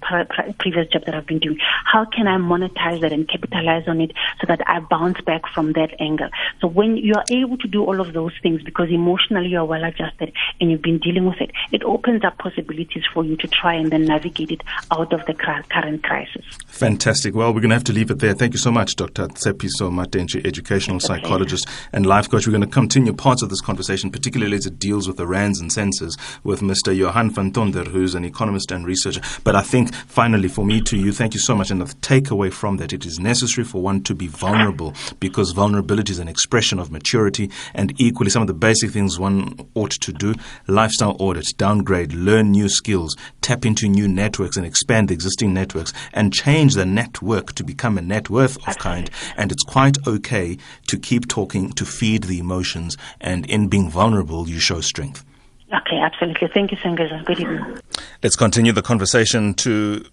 previous 0.59 0.89
job 0.89 1.05
that 1.07 1.15
I've 1.15 1.27
been 1.27 1.39
doing? 1.39 1.59
How 1.85 2.05
can 2.05 2.27
I 2.27 2.37
monetize 2.37 3.01
that 3.01 3.13
and 3.13 3.29
capitalize 3.29 3.87
on 3.87 4.01
it 4.01 4.13
so 4.41 4.47
that 4.49 4.61
I 4.67 4.81
bounce 4.81 5.21
back 5.21 5.43
from 5.55 5.73
that 5.73 5.95
angle? 6.01 6.29
So 6.61 6.69
when 6.69 6.97
you 6.97 7.15
are 7.15 7.25
able 7.31 7.57
to 7.59 7.69
do 7.69 7.85
all 7.85 8.01
of 8.01 8.13
those 8.13 8.33
things 8.43 8.63
because 8.63 8.91
emotionally 8.91 9.49
you 9.49 9.59
are 9.59 9.65
well 9.65 9.85
adjusted 9.85 10.33
and 10.61 10.71
you've 10.71 10.83
been 10.83 10.99
dealing 10.99 11.27
with 11.27 11.41
it, 11.41 11.51
it 11.73 11.83
opens 11.85 12.25
up 12.25 12.39
possibilities 12.39 13.05
for 13.13 13.25
you 13.25 13.37
to 13.37 13.49
try 13.49 13.75
and 13.75 13.91
then 13.91 14.05
navigate 14.05 14.51
it 14.51 14.63
out 14.91 15.13
of 15.13 15.25
the 15.27 15.35
current 15.35 16.03
crisis. 16.03 16.45
Fantastic. 16.67 17.35
Well, 17.35 17.53
we're 17.53 17.61
going 17.61 17.71
to 17.71 17.77
have 17.77 17.85
to 17.85 17.93
leave 17.93 18.11
it 18.11 18.19
there. 18.19 18.35
Thank 18.35 18.53
you 18.55 18.59
so 18.59 18.71
much, 18.71 18.97
Dr. 18.97 19.29
Tshepiso 19.29 19.91
Matentjie, 19.91 20.45
educational 20.47 21.01
psychologist 21.01 21.67
and 21.93 22.07
life 22.07 22.31
coach. 22.31 22.47
We're 22.47 22.53
going 22.53 22.63
to 22.63 22.67
continue 22.67 23.13
parts 23.13 23.43
of 23.43 23.49
this 23.49 23.61
conversation, 23.61 24.11
particularly 24.11 24.57
as 24.57 24.67
it 24.67 24.79
deals 24.79 25.07
with 25.07 25.17
the 25.17 25.27
rands 25.27 25.61
and 25.61 25.73
senses, 25.73 26.17
with 26.45 26.61
Mr. 26.61 26.97
Johann 26.97 27.31
van 27.31 27.53
Tonder, 27.53 27.87
who's 27.87 28.15
an 28.15 28.25
economist 28.25 28.71
and 28.73 28.87
researcher. 28.87 29.20
But 29.45 29.57
I 29.57 29.63
think 29.63 29.95
finally, 29.95 30.49
for 30.49 30.65
me 30.65 30.81
to 30.83 30.97
you, 30.97 31.13
thank 31.13 31.35
you 31.35 31.41
so 31.41 31.55
much. 31.55 31.71
And 31.71 31.81
the 31.81 31.87
takeaway 31.87 32.53
from 32.53 32.77
that, 32.79 32.93
it 32.93 33.07
is 33.07 33.19
necessary 33.19 33.65
for 33.65 33.83
one 33.83 34.03
to 34.03 34.15
be 34.15 34.27
vulnerable 34.27 34.95
because 35.19 35.53
vulnerability 35.53 36.13
is 36.13 36.19
an 36.19 36.29
expression 36.29 36.79
of 36.79 36.91
maturity. 36.91 37.51
And 37.75 37.93
equally, 38.01 38.31
some 38.31 38.43
of 38.43 38.49
the 38.49 38.55
basic 38.55 38.91
things 38.91 39.19
one 39.19 39.55
ought 39.75 39.93
to 39.93 40.13
do 40.13 40.35
lifestyle 40.67 41.17
audit, 41.19 41.47
downgrade, 41.57 42.13
learn 42.13 42.51
new 42.51 42.69
skills, 42.69 43.17
tap 43.41 43.65
into 43.65 43.89
new 43.89 44.09
networks 44.09 44.57
and 44.57 44.67
expand 44.67 45.09
the 45.09 45.15
existing 45.15 45.53
networks, 45.55 45.93
and 46.13 46.33
change 46.33 46.75
the 46.75 46.87
network 46.87 47.53
to 47.55 47.65
become 47.65 47.99
a 47.99 48.03
net 48.03 48.31
worth 48.31 48.57
of 48.69 48.79
kind. 48.79 49.11
And 49.37 49.53
it's 49.53 49.63
quite 49.63 49.97
okay 50.07 50.59
to 50.89 50.99
keep 50.99 51.29
talking 51.29 51.73
to 51.73 51.85
feed 51.85 52.25
the 52.25 52.39
emotions. 52.39 52.97
And 53.21 53.49
in 53.51 53.69
being 53.69 53.91
vulnerable, 53.91 54.49
you 54.49 54.59
show 54.59 54.81
strength. 54.81 55.25
Okay, 55.73 55.99
absolutely. 55.99 56.49
Thank 56.49 56.73
you, 56.73 56.77
Songezo. 56.79 57.25
Good 57.25 57.41
evening. 57.41 57.79
Let's 58.23 58.37
continue 58.37 58.73
the 58.73 58.83
conversation 58.83 59.55
to 59.55 60.05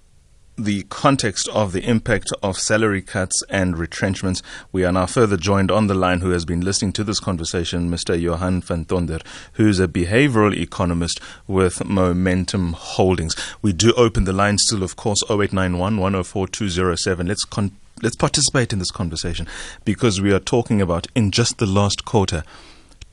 the 0.57 0.83
context 0.83 1.47
of 1.49 1.71
the 1.71 1.87
impact 1.87 2.31
of 2.41 2.57
salary 2.57 3.01
cuts 3.01 3.43
and 3.49 3.77
retrenchments. 3.77 4.41
We 4.71 4.85
are 4.85 4.91
now 4.91 5.05
further 5.05 5.37
joined 5.37 5.71
on 5.71 5.87
the 5.87 5.93
line 5.93 6.21
who 6.21 6.31
has 6.31 6.45
been 6.45 6.61
listening 6.61 6.93
to 6.93 7.03
this 7.03 7.19
conversation, 7.19 7.89
Mr. 7.91 8.19
Johann 8.19 8.61
van 8.61 8.85
Tonder, 8.85 9.21
who's 9.53 9.79
a 9.79 9.87
behavioral 9.87 10.55
economist 10.55 11.19
with 11.47 11.85
Momentum 11.85 12.73
Holdings. 12.73 13.35
We 13.61 13.71
do 13.73 13.93
open 13.93 14.23
the 14.23 14.33
line 14.33 14.57
still, 14.57 14.81
of 14.83 14.95
course, 14.95 15.23
0891 15.29 15.97
104 15.97 16.47
207. 16.47 17.27
Let's 17.27 17.45
con- 17.45 17.77
let's 18.01 18.15
participate 18.15 18.73
in 18.73 18.79
this 18.79 18.91
conversation 18.91 19.47
because 19.85 20.21
we 20.21 20.31
are 20.33 20.39
talking 20.39 20.81
about 20.81 21.07
in 21.15 21.31
just 21.31 21.57
the 21.57 21.65
last 21.65 22.05
quarter 22.05 22.43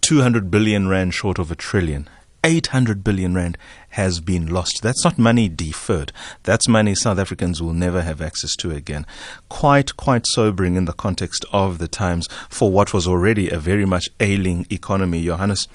200 0.02 0.50
billion 0.50 0.88
rand 0.88 1.14
short 1.14 1.38
of 1.38 1.50
a 1.50 1.54
trillion 1.54 2.08
800 2.44 3.02
billion 3.02 3.34
rand 3.34 3.56
has 3.90 4.20
been 4.20 4.46
lost. 4.46 4.80
That's 4.82 5.02
not 5.02 5.18
money 5.18 5.48
deferred. 5.48 6.12
That's 6.42 6.68
money 6.68 6.94
South 6.94 7.18
Africans 7.18 7.62
will 7.62 7.72
never 7.72 8.02
have 8.02 8.20
access 8.20 8.54
to 8.56 8.70
again. 8.70 9.06
Quite, 9.48 9.96
quite 9.96 10.26
sobering 10.26 10.76
in 10.76 10.84
the 10.84 10.92
context 10.92 11.46
of 11.52 11.78
the 11.78 11.88
times 11.88 12.28
for 12.50 12.70
what 12.70 12.92
was 12.92 13.08
already 13.08 13.48
a 13.48 13.58
very 13.58 13.86
much 13.86 14.10
ailing 14.20 14.66
economy. 14.70 15.24
Johannes. 15.24 15.66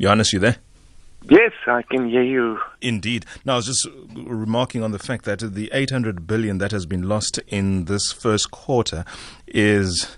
Johannes, 0.00 0.32
you 0.32 0.40
there? 0.40 0.56
Yes, 1.28 1.52
I 1.66 1.82
can 1.82 2.08
hear 2.08 2.22
you. 2.22 2.58
Indeed. 2.80 3.26
Now, 3.44 3.52
I 3.52 3.56
was 3.56 3.66
just 3.66 3.86
remarking 4.16 4.82
on 4.82 4.90
the 4.90 4.98
fact 4.98 5.26
that 5.26 5.40
the 5.40 5.70
800 5.72 6.26
billion 6.26 6.58
that 6.58 6.72
has 6.72 6.86
been 6.86 7.08
lost 7.08 7.38
in 7.46 7.84
this 7.84 8.10
first 8.10 8.50
quarter 8.50 9.04
is 9.46 10.16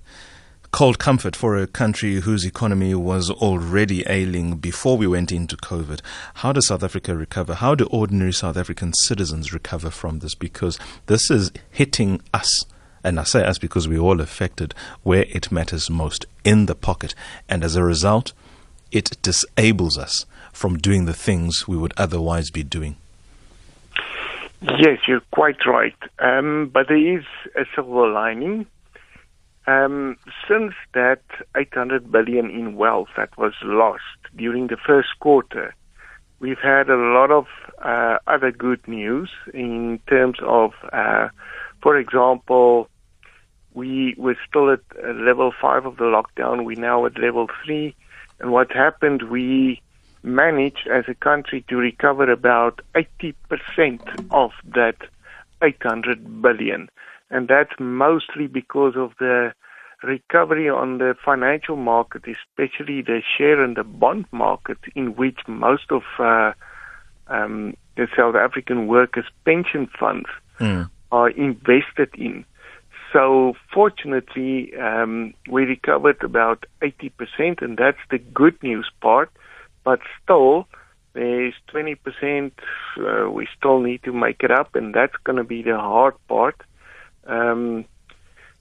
cold 0.73 0.99
comfort 0.99 1.37
for 1.37 1.57
a 1.59 1.67
country 1.67 2.15
whose 2.21 2.47
economy 2.47 2.95
was 2.95 3.31
already 3.31 4.03
ailing 4.09 4.57
before 4.57 4.97
we 4.97 5.07
went 5.07 5.31
into 5.31 5.55
COVID. 5.55 6.01
How 6.37 6.51
does 6.51 6.69
South 6.69 6.83
Africa 6.83 7.15
recover? 7.15 7.55
How 7.55 7.75
do 7.75 7.85
ordinary 7.87 8.33
South 8.33 8.57
African 8.57 8.95
citizens 8.95 9.53
recover 9.53 9.91
from 9.91 10.21
this? 10.21 10.35
Because 10.35 10.79
this 11.07 11.31
is 11.31 11.53
hitting 11.71 12.23
us. 12.33 12.65
And 13.05 13.21
I 13.21 13.25
say 13.25 13.45
us 13.45 13.59
because 13.59 13.87
we're 13.87 14.01
all 14.01 14.23
affected 14.23 14.75
where 15.03 15.27
it 15.29 15.53
matters 15.53 15.91
most 15.91 16.25
in 16.43 16.65
the 16.65 16.75
pocket. 16.75 17.15
And 17.51 17.63
as 17.63 17.77
a 17.77 17.85
result, 17.85 18.33
it 18.91 19.21
disables 19.21 19.99
us 19.99 20.25
from 20.55 20.79
doing 20.79 21.05
the 21.05 21.13
things 21.13 21.69
we 21.69 21.77
would 21.77 21.93
otherwise 21.99 22.51
be 22.51 22.63
doing. 22.63 22.97
Yes, 24.63 25.01
you're 25.07 25.23
quite 25.33 25.67
right. 25.67 25.97
Um, 26.19 26.71
but 26.73 26.89
there 26.89 27.19
is 27.19 27.25
a 27.57 27.67
silver 27.75 28.11
lining. 28.11 28.67
Um, 29.67 30.17
since 30.49 30.75
that 30.95 31.23
800 31.57 32.11
billion 32.11 32.51
in 32.51 32.77
wealth 32.77 33.09
that 33.17 33.37
was 33.39 33.53
lost 33.63 34.03
during 34.37 34.67
the 34.67 34.77
first 34.77 35.11
quarter, 35.21 35.75
we've 36.41 36.59
had 36.59 36.91
a 36.91 36.97
lot 36.97 37.31
of 37.31 37.47
uh, 37.81 38.19
other 38.27 38.51
good 38.51 38.87
news 38.89 39.31
in 39.55 40.01
terms 40.09 40.39
of, 40.43 40.73
uh, 40.93 41.29
for 41.81 41.97
example, 41.97 42.89
we 43.75 44.15
were 44.19 44.37
still 44.49 44.71
at 44.71 44.81
uh, 45.03 45.13
level 45.13 45.53
five 45.61 45.87
of 45.87 45.97
the 45.97 46.05
lockdown. 46.05 46.65
We're 46.65 46.79
now 46.79 47.07
at 47.07 47.19
level 47.19 47.47
three. 47.65 47.95
And 48.41 48.51
what 48.51 48.73
happened, 48.73 49.31
we 49.31 49.81
managed 50.25 50.89
as 50.93 51.05
a 51.09 51.15
country 51.15 51.65
to 51.69 51.77
recover 51.77 52.31
about 52.31 52.81
80% 52.95 53.35
of 54.31 54.51
that 54.75 54.97
800 55.63 56.43
billion. 56.43 56.89
And 57.33 57.49
that's 57.49 57.73
mostly 57.81 58.47
because 58.47 58.93
of 58.95 59.13
the 59.19 59.55
recovery 60.03 60.69
on 60.69 60.99
the 60.99 61.17
financial 61.25 61.77
market, 61.77 62.25
especially 62.29 63.01
the 63.01 63.23
share 63.37 63.65
and 63.65 63.75
the 63.75 63.85
bond 63.85 64.27
market, 64.33 64.77
in 64.95 65.17
which 65.17 65.39
most 65.49 65.91
of 65.91 66.03
uh, 66.19 66.53
um, 67.29 67.75
the 67.97 68.07
South 68.15 68.35
African 68.35 68.87
workers' 68.87 69.25
pension 69.47 69.89
funds 69.99 70.29
mm. 70.61 70.91
are 71.11 71.31
invested 71.31 72.11
in. 72.17 72.45
So 73.15 73.55
fortunately, 73.73 74.77
um, 74.77 75.33
we 75.51 75.65
recovered 75.65 76.23
about 76.23 76.67
80%, 76.83 77.63
and 77.63 77.79
that's 77.79 78.05
the 78.11 78.19
good 78.19 78.63
news 78.63 78.91
part. 79.01 79.31
But 79.85 80.01
still, 80.23 80.69
there's 81.15 81.55
20% 81.73 82.53
uh, 82.99 83.31
we 83.31 83.49
still 83.57 83.81
need 83.81 84.03
to 84.03 84.13
make 84.13 84.43
it 84.43 84.51
up, 84.51 84.75
and 84.75 84.95
that's 84.95 85.17
going 85.25 85.37
to 85.39 85.45
be 85.45 85.63
the 85.63 85.79
hard 85.79 86.15
part 86.29 86.61
um, 87.27 87.85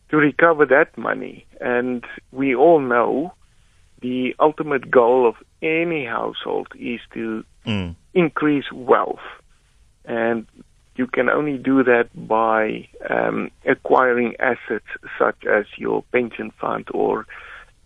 to 0.09 0.17
recover 0.17 0.65
that 0.65 0.97
money. 0.97 1.45
And 1.59 2.03
we 2.31 2.55
all 2.55 2.79
know 2.79 3.33
the 4.01 4.35
ultimate 4.39 4.89
goal 4.89 5.27
of 5.27 5.35
any 5.61 6.05
household 6.05 6.67
is 6.77 6.99
to 7.13 7.43
mm. 7.65 7.95
increase 8.13 8.71
wealth. 8.71 9.19
And 10.05 10.47
you 10.95 11.07
can 11.07 11.29
only 11.29 11.57
do 11.57 11.83
that 11.83 12.09
by 12.15 12.87
um, 13.09 13.51
acquiring 13.65 14.35
assets 14.39 14.85
such 15.17 15.45
as 15.45 15.65
your 15.77 16.03
pension 16.11 16.51
fund 16.59 16.87
or 16.93 17.25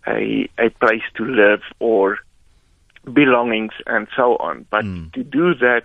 a, 0.06 0.48
a 0.58 0.70
place 0.70 1.02
to 1.16 1.24
live 1.24 1.60
or 1.78 2.18
belongings 3.12 3.72
and 3.86 4.08
so 4.16 4.36
on. 4.36 4.66
But 4.70 4.84
mm. 4.84 5.12
to 5.12 5.22
do 5.22 5.54
that, 5.54 5.84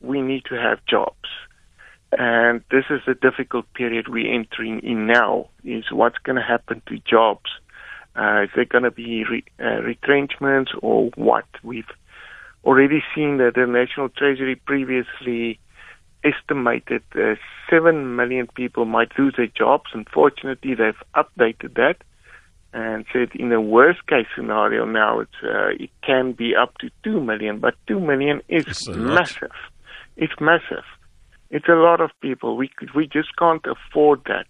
we 0.00 0.22
need 0.22 0.44
to 0.46 0.54
have 0.54 0.78
jobs. 0.86 1.28
And 2.12 2.62
this 2.70 2.84
is 2.90 3.00
a 3.06 3.14
difficult 3.14 3.72
period 3.74 4.08
we're 4.08 4.32
entering 4.32 4.80
in 4.80 5.06
now, 5.06 5.48
is 5.62 5.84
what's 5.92 6.18
going 6.18 6.36
to 6.36 6.42
happen 6.42 6.80
to 6.86 6.98
jobs. 6.98 7.50
Uh, 8.16 8.44
is 8.44 8.50
there 8.56 8.64
going 8.64 8.84
to 8.84 8.90
be 8.90 9.24
re, 9.24 9.44
uh, 9.60 9.82
retrenchments 9.82 10.72
or 10.82 11.10
what? 11.16 11.44
We've 11.62 11.84
already 12.64 13.02
seen 13.14 13.36
that 13.38 13.52
the 13.54 13.66
National 13.66 14.08
Treasury 14.08 14.56
previously 14.56 15.60
estimated 16.24 17.02
uh, 17.14 17.34
7 17.70 18.16
million 18.16 18.48
people 18.54 18.86
might 18.86 19.16
lose 19.18 19.34
their 19.36 19.46
jobs. 19.46 19.90
Unfortunately, 19.92 20.74
they've 20.74 20.94
updated 21.14 21.74
that 21.74 21.96
and 22.72 23.04
said 23.12 23.30
in 23.34 23.52
a 23.52 23.60
worst 23.60 24.06
case 24.06 24.26
scenario 24.34 24.84
now 24.84 25.20
it's, 25.20 25.32
uh, 25.42 25.68
it 25.78 25.90
can 26.02 26.32
be 26.32 26.54
up 26.54 26.76
to 26.78 26.90
2 27.04 27.20
million, 27.20 27.58
but 27.58 27.74
2 27.86 28.00
million 28.00 28.42
is 28.48 28.88
massive. 28.88 29.52
It's 30.16 30.34
massive. 30.40 30.84
It's 31.50 31.68
a 31.68 31.74
lot 31.74 32.00
of 32.00 32.10
people. 32.20 32.56
We, 32.56 32.70
we 32.94 33.06
just 33.06 33.36
can't 33.36 33.64
afford 33.66 34.22
that 34.26 34.46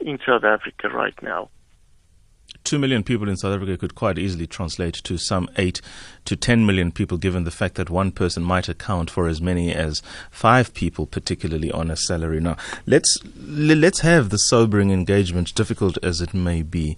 in 0.00 0.18
South 0.26 0.44
Africa 0.44 0.88
right 0.88 1.14
now. 1.22 1.48
2 2.64 2.78
million 2.78 3.02
people 3.02 3.28
in 3.28 3.36
South 3.36 3.54
Africa 3.54 3.76
could 3.76 3.94
quite 3.94 4.18
easily 4.18 4.46
translate 4.46 4.94
to 4.94 5.18
some 5.18 5.48
8 5.56 5.80
to 6.26 6.36
10 6.36 6.64
million 6.64 6.92
people, 6.92 7.18
given 7.18 7.44
the 7.44 7.50
fact 7.50 7.74
that 7.74 7.90
one 7.90 8.12
person 8.12 8.42
might 8.42 8.68
account 8.68 9.10
for 9.10 9.26
as 9.26 9.40
many 9.40 9.72
as 9.72 10.02
five 10.30 10.72
people, 10.74 11.06
particularly 11.06 11.70
on 11.72 11.90
a 11.90 11.96
salary. 11.96 12.40
Now, 12.40 12.56
let's, 12.86 13.18
let's 13.36 14.00
have 14.00 14.28
the 14.28 14.38
sobering 14.38 14.90
engagement, 14.90 15.54
difficult 15.54 15.98
as 16.02 16.20
it 16.20 16.34
may 16.34 16.62
be. 16.62 16.96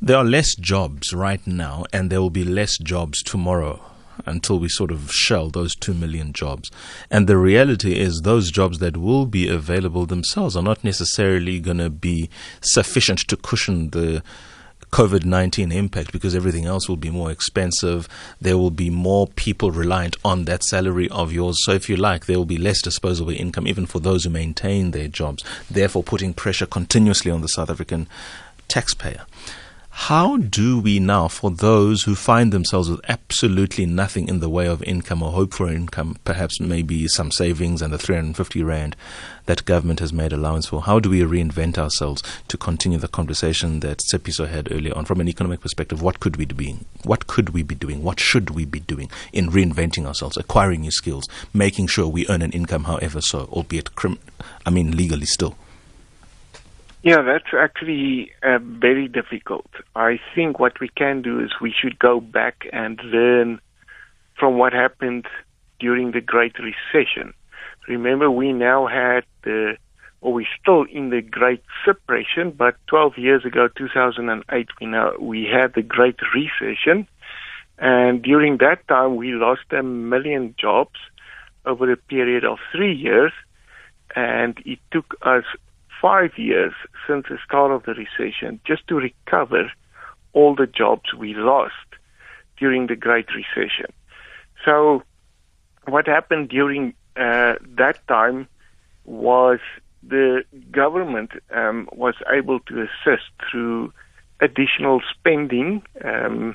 There 0.00 0.16
are 0.16 0.24
less 0.24 0.54
jobs 0.54 1.12
right 1.14 1.44
now, 1.46 1.84
and 1.92 2.10
there 2.10 2.20
will 2.20 2.30
be 2.30 2.44
less 2.44 2.76
jobs 2.78 3.22
tomorrow 3.22 3.80
until 4.26 4.58
we 4.58 4.68
sort 4.68 4.90
of 4.90 5.12
shell 5.12 5.50
those 5.50 5.74
2 5.74 5.94
million 5.94 6.32
jobs. 6.32 6.70
And 7.10 7.26
the 7.26 7.36
reality 7.36 7.98
is, 7.98 8.22
those 8.22 8.50
jobs 8.50 8.78
that 8.78 8.96
will 8.96 9.26
be 9.26 9.48
available 9.48 10.06
themselves 10.06 10.56
are 10.56 10.62
not 10.62 10.84
necessarily 10.84 11.60
going 11.60 11.78
to 11.78 11.90
be 11.90 12.28
sufficient 12.60 13.20
to 13.28 13.36
cushion 13.36 13.90
the 13.90 14.22
COVID 14.94 15.24
19 15.24 15.72
impact 15.72 16.12
because 16.12 16.36
everything 16.36 16.66
else 16.66 16.88
will 16.88 16.96
be 16.96 17.10
more 17.10 17.32
expensive. 17.32 18.08
There 18.40 18.56
will 18.56 18.70
be 18.70 18.90
more 18.90 19.26
people 19.26 19.72
reliant 19.72 20.16
on 20.24 20.44
that 20.44 20.62
salary 20.62 21.08
of 21.08 21.32
yours. 21.32 21.64
So, 21.64 21.72
if 21.72 21.88
you 21.88 21.96
like, 21.96 22.26
there 22.26 22.38
will 22.38 22.44
be 22.44 22.58
less 22.58 22.80
disposable 22.80 23.32
income, 23.32 23.66
even 23.66 23.86
for 23.86 23.98
those 23.98 24.22
who 24.22 24.30
maintain 24.30 24.92
their 24.92 25.08
jobs, 25.08 25.42
therefore, 25.68 26.04
putting 26.04 26.32
pressure 26.32 26.66
continuously 26.66 27.32
on 27.32 27.40
the 27.40 27.48
South 27.48 27.70
African 27.70 28.06
taxpayer. 28.68 29.26
How 29.96 30.36
do 30.36 30.80
we 30.80 30.98
now, 30.98 31.28
for 31.28 31.52
those 31.52 32.02
who 32.02 32.14
find 32.16 32.52
themselves 32.52 32.90
with 32.90 33.00
absolutely 33.08 33.86
nothing 33.86 34.28
in 34.28 34.40
the 34.40 34.50
way 34.50 34.66
of 34.66 34.82
income 34.82 35.22
or 35.22 35.30
hope 35.30 35.54
for 35.54 35.68
income, 35.68 36.18
perhaps 36.24 36.60
maybe 36.60 37.06
some 37.06 37.30
savings 37.30 37.80
and 37.80 37.92
the 37.92 37.96
350 37.96 38.62
Rand 38.64 38.96
that 39.46 39.64
government 39.64 40.00
has 40.00 40.12
made 40.12 40.32
allowance 40.32 40.66
for, 40.66 40.82
how 40.82 40.98
do 40.98 41.08
we 41.08 41.20
reinvent 41.20 41.78
ourselves 41.78 42.22
to 42.48 42.58
continue 42.58 42.98
the 42.98 43.08
conversation 43.08 43.80
that 43.80 43.98
Tshepiso 43.98 44.48
had 44.48 44.70
earlier 44.70 44.94
on 44.94 45.04
from 45.04 45.20
an 45.20 45.28
economic 45.28 45.60
perspective? 45.60 46.02
What 46.02 46.20
could 46.20 46.36
we 46.36 46.44
be 46.44 46.54
doing? 46.54 46.84
What 47.04 47.28
could 47.28 47.50
we 47.50 47.62
be 47.62 47.76
doing? 47.76 48.02
What 48.02 48.18
should 48.18 48.50
we 48.50 48.64
be 48.66 48.80
doing 48.80 49.10
in 49.32 49.48
reinventing 49.48 50.06
ourselves, 50.06 50.36
acquiring 50.36 50.82
new 50.82 50.90
skills, 50.90 51.26
making 51.54 51.86
sure 51.86 52.08
we 52.08 52.28
earn 52.28 52.42
an 52.42 52.52
income 52.52 52.84
however 52.84 53.20
so, 53.20 53.48
albeit, 53.52 53.94
crim- 53.94 54.18
I 54.66 54.70
mean, 54.70 54.96
legally 54.96 55.26
still? 55.26 55.56
Yeah, 57.04 57.20
that's 57.20 57.52
actually 57.52 58.32
uh, 58.42 58.58
very 58.62 59.08
difficult. 59.08 59.68
I 59.94 60.18
think 60.34 60.58
what 60.58 60.80
we 60.80 60.88
can 60.88 61.20
do 61.20 61.38
is 61.38 61.50
we 61.60 61.70
should 61.70 61.98
go 61.98 62.18
back 62.18 62.66
and 62.72 62.98
learn 63.04 63.60
from 64.40 64.56
what 64.56 64.72
happened 64.72 65.26
during 65.78 66.12
the 66.12 66.22
Great 66.22 66.54
Recession. 66.58 67.34
Remember, 67.88 68.30
we 68.30 68.54
now 68.54 68.86
had 68.86 69.24
the, 69.42 69.76
or 70.22 70.32
we're 70.32 70.46
still 70.58 70.86
in 70.90 71.10
the 71.10 71.20
Great 71.20 71.62
Suppression, 71.84 72.52
but 72.52 72.76
12 72.86 73.18
years 73.18 73.44
ago, 73.44 73.68
2008, 73.76 74.68
we 74.80 74.86
now 74.86 75.12
we 75.20 75.44
had 75.44 75.74
the 75.74 75.82
Great 75.82 76.16
Recession, 76.34 77.06
and 77.76 78.22
during 78.22 78.56
that 78.58 78.88
time, 78.88 79.16
we 79.16 79.32
lost 79.32 79.70
a 79.72 79.82
million 79.82 80.54
jobs 80.58 80.98
over 81.66 81.92
a 81.92 81.98
period 81.98 82.46
of 82.46 82.56
three 82.72 82.94
years, 82.94 83.32
and 84.16 84.58
it 84.64 84.78
took 84.90 85.16
us 85.20 85.44
five 86.04 86.32
years 86.36 86.74
since 87.08 87.24
the 87.30 87.38
start 87.46 87.70
of 87.70 87.84
the 87.84 87.94
recession 87.94 88.60
just 88.66 88.86
to 88.86 88.94
recover 88.94 89.72
all 90.34 90.54
the 90.54 90.66
jobs 90.66 91.14
we 91.14 91.32
lost 91.32 91.88
during 92.58 92.88
the 92.88 92.94
Great 92.94 93.28
Recession. 93.34 93.90
So, 94.66 95.02
what 95.88 96.06
happened 96.06 96.50
during 96.50 96.92
uh, 97.16 97.54
that 97.78 98.06
time 98.06 98.48
was 99.06 99.60
the 100.02 100.44
government 100.70 101.30
um, 101.50 101.88
was 101.92 102.16
able 102.30 102.60
to 102.68 102.82
assist 102.86 103.30
through 103.50 103.90
additional 104.40 105.00
spending 105.10 105.82
um, 106.04 106.54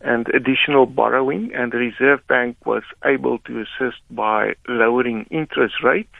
and 0.00 0.26
additional 0.28 0.86
borrowing, 0.86 1.50
and 1.54 1.70
the 1.70 1.76
Reserve 1.76 2.26
Bank 2.28 2.56
was 2.64 2.84
able 3.04 3.40
to 3.40 3.60
assist 3.60 4.00
by 4.10 4.54
lowering 4.66 5.26
interest 5.30 5.82
rates 5.84 6.14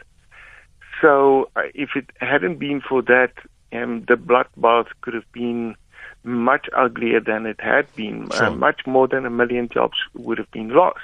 so 1.00 1.50
uh, 1.56 1.62
if 1.74 1.90
it 1.96 2.10
hadn't 2.20 2.58
been 2.58 2.80
for 2.80 3.02
that, 3.02 3.32
um, 3.72 4.04
the 4.08 4.14
bloodbath 4.14 4.88
could 5.00 5.14
have 5.14 5.30
been 5.32 5.74
much 6.24 6.66
uglier 6.76 7.20
than 7.20 7.46
it 7.46 7.60
had 7.60 7.92
been. 7.94 8.30
Uh, 8.32 8.36
sure. 8.36 8.46
Uh, 8.46 8.50
much 8.50 8.86
more 8.86 9.08
than 9.08 9.24
a 9.24 9.30
million 9.30 9.68
jobs 9.68 9.96
would 10.14 10.38
have 10.38 10.50
been 10.50 10.70
lost. 10.70 11.00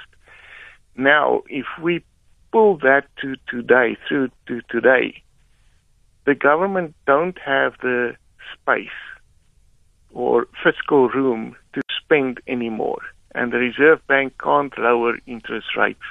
Now, 0.95 1.43
if 1.49 1.65
we 1.81 2.03
pull 2.51 2.77
that 2.77 3.05
to 3.21 3.35
today, 3.49 3.97
through 4.07 4.29
to 4.47 4.61
today, 4.69 5.21
the 6.25 6.35
government 6.35 6.95
don't 7.05 7.37
have 7.39 7.73
the 7.81 8.15
space 8.53 8.89
or 10.13 10.47
fiscal 10.63 11.09
room 11.09 11.55
to 11.73 11.81
spend 12.03 12.39
anymore, 12.47 13.01
and 13.35 13.51
the 13.51 13.57
Reserve 13.57 14.05
Bank 14.07 14.33
can't 14.43 14.77
lower 14.77 15.17
interest 15.25 15.75
rates 15.77 16.01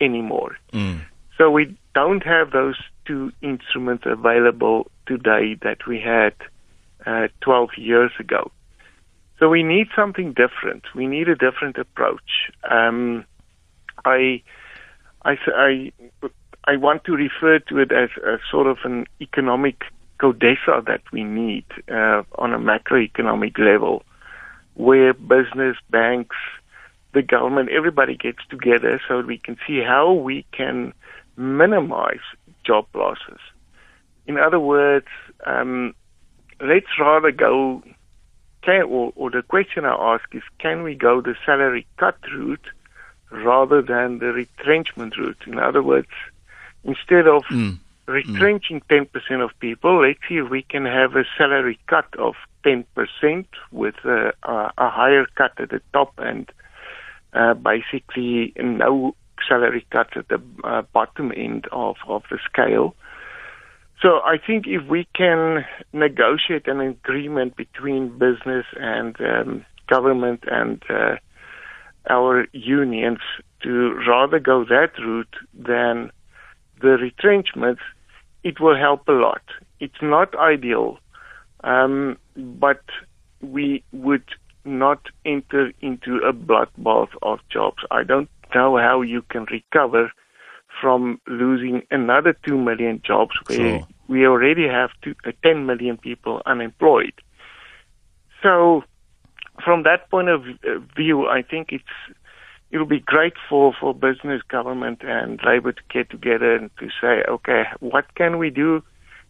anymore. 0.00 0.56
Mm. 0.72 1.00
So 1.36 1.50
we 1.50 1.76
don't 1.94 2.24
have 2.24 2.50
those 2.50 2.76
two 3.06 3.32
instruments 3.42 4.04
available 4.06 4.90
today 5.06 5.56
that 5.62 5.86
we 5.86 6.00
had 6.00 6.34
uh, 7.06 7.28
12 7.40 7.70
years 7.76 8.10
ago. 8.18 8.50
So 9.38 9.48
we 9.48 9.62
need 9.62 9.88
something 9.94 10.32
different. 10.32 10.84
We 10.94 11.06
need 11.06 11.28
a 11.28 11.36
different 11.36 11.76
approach. 11.76 12.50
Um, 12.68 13.24
I, 14.04 14.42
I, 15.24 15.36
I, 15.54 15.92
I 16.64 16.76
want 16.76 17.04
to 17.04 17.12
refer 17.12 17.58
to 17.68 17.78
it 17.78 17.92
as 17.92 18.10
a 18.24 18.38
sort 18.50 18.66
of 18.66 18.78
an 18.84 19.06
economic 19.20 19.82
codesa 20.18 20.84
that 20.86 21.02
we 21.12 21.22
need 21.22 21.64
uh, 21.90 22.22
on 22.36 22.54
a 22.54 22.58
macroeconomic 22.58 23.58
level, 23.58 24.02
where 24.74 25.12
business, 25.12 25.76
banks, 25.90 26.36
the 27.12 27.22
government, 27.22 27.68
everybody 27.70 28.16
gets 28.16 28.38
together 28.50 29.00
so 29.06 29.20
we 29.20 29.38
can 29.38 29.56
see 29.66 29.80
how 29.80 30.12
we 30.12 30.46
can 30.52 30.92
minimize 31.36 32.24
job 32.66 32.86
losses. 32.94 33.40
In 34.26 34.38
other 34.38 34.60
words, 34.60 35.06
um, 35.46 35.94
let's 36.60 36.98
rather 36.98 37.30
go, 37.30 37.82
can, 38.62 38.82
or, 38.82 39.12
or 39.14 39.30
the 39.30 39.42
question 39.42 39.84
I 39.84 39.94
ask 40.14 40.24
is, 40.34 40.42
can 40.58 40.82
we 40.82 40.94
go 40.94 41.20
the 41.20 41.36
salary 41.44 41.86
cut 41.98 42.18
route 42.32 42.66
rather 43.30 43.82
than 43.82 44.18
the 44.18 44.32
retrenchment 44.32 45.16
route. 45.16 45.42
In 45.46 45.58
other 45.58 45.82
words, 45.82 46.08
instead 46.84 47.26
of 47.26 47.44
Mm. 47.50 47.78
retrenching 48.06 48.80
10% 48.88 49.40
of 49.40 49.50
people, 49.58 50.02
let's 50.02 50.20
see 50.28 50.36
if 50.36 50.48
we 50.48 50.62
can 50.62 50.84
have 50.84 51.16
a 51.16 51.24
salary 51.36 51.78
cut 51.88 52.06
of 52.18 52.34
10% 52.64 53.46
with 53.72 53.96
a, 54.04 54.32
a, 54.44 54.72
a 54.78 54.90
higher 54.90 55.26
cut 55.34 55.52
at 55.58 55.70
the 55.70 55.80
top 55.92 56.12
and 56.18 56.50
uh, 57.32 57.54
basically 57.54 58.52
no 58.56 59.14
salary 59.48 59.86
cuts 59.90 60.10
at 60.16 60.28
the 60.28 60.40
uh, 60.64 60.82
bottom 60.92 61.32
end 61.36 61.66
of, 61.72 61.96
of 62.08 62.22
the 62.30 62.38
scale. 62.50 62.94
So 64.02 64.20
I 64.24 64.36
think 64.44 64.66
if 64.66 64.86
we 64.88 65.06
can 65.14 65.64
negotiate 65.92 66.68
an 66.68 66.80
agreement 66.80 67.56
between 67.56 68.18
business 68.18 68.66
and 68.78 69.16
um, 69.20 69.64
government 69.88 70.44
and 70.46 70.82
uh, 70.90 71.16
our 72.10 72.46
unions 72.52 73.18
to 73.62 73.94
rather 74.06 74.38
go 74.38 74.64
that 74.64 74.90
route 74.98 75.34
than 75.54 76.10
the 76.80 76.98
retrenchments, 76.98 77.80
it 78.44 78.60
will 78.60 78.76
help 78.76 79.08
a 79.08 79.12
lot. 79.12 79.42
It's 79.80 80.02
not 80.02 80.36
ideal, 80.36 80.98
um, 81.64 82.18
but 82.36 82.82
we 83.40 83.82
would 83.92 84.28
not 84.64 85.00
enter 85.24 85.72
into 85.80 86.16
a 86.18 86.32
bloodbath 86.32 87.08
of 87.22 87.38
jobs. 87.50 87.82
I 87.90 88.02
don't 88.02 88.28
know 88.54 88.76
how 88.76 89.02
you 89.02 89.22
can 89.22 89.46
recover 89.50 90.10
from 90.80 91.20
losing 91.26 91.82
another 91.90 92.34
2 92.46 92.58
million 92.58 93.00
jobs 93.04 93.34
where 93.46 93.58
Sure. 93.58 93.86
we 94.08 94.26
already 94.26 94.68
have 94.68 94.90
two, 95.02 95.14
uh, 95.24 95.32
10 95.42 95.66
million 95.66 95.96
people 95.96 96.42
unemployed. 96.46 97.14
So, 98.42 98.84
from 99.64 99.84
that 99.84 100.10
point 100.10 100.28
of 100.28 100.42
uh, 100.42 100.78
view, 100.94 101.26
I 101.26 101.42
think 101.42 101.72
it's 101.72 101.84
it'll 102.70 102.86
be 102.86 103.00
great 103.00 103.34
for, 103.48 103.72
for 103.80 103.94
business, 103.94 104.42
government, 104.48 105.02
and 105.02 105.40
labor 105.46 105.72
to 105.72 105.82
get 105.88 106.10
together 106.10 106.54
and 106.56 106.70
to 106.78 106.88
say, 107.00 107.22
okay, 107.28 107.64
what 107.80 108.12
can 108.16 108.38
we 108.38 108.50
do, 108.50 108.82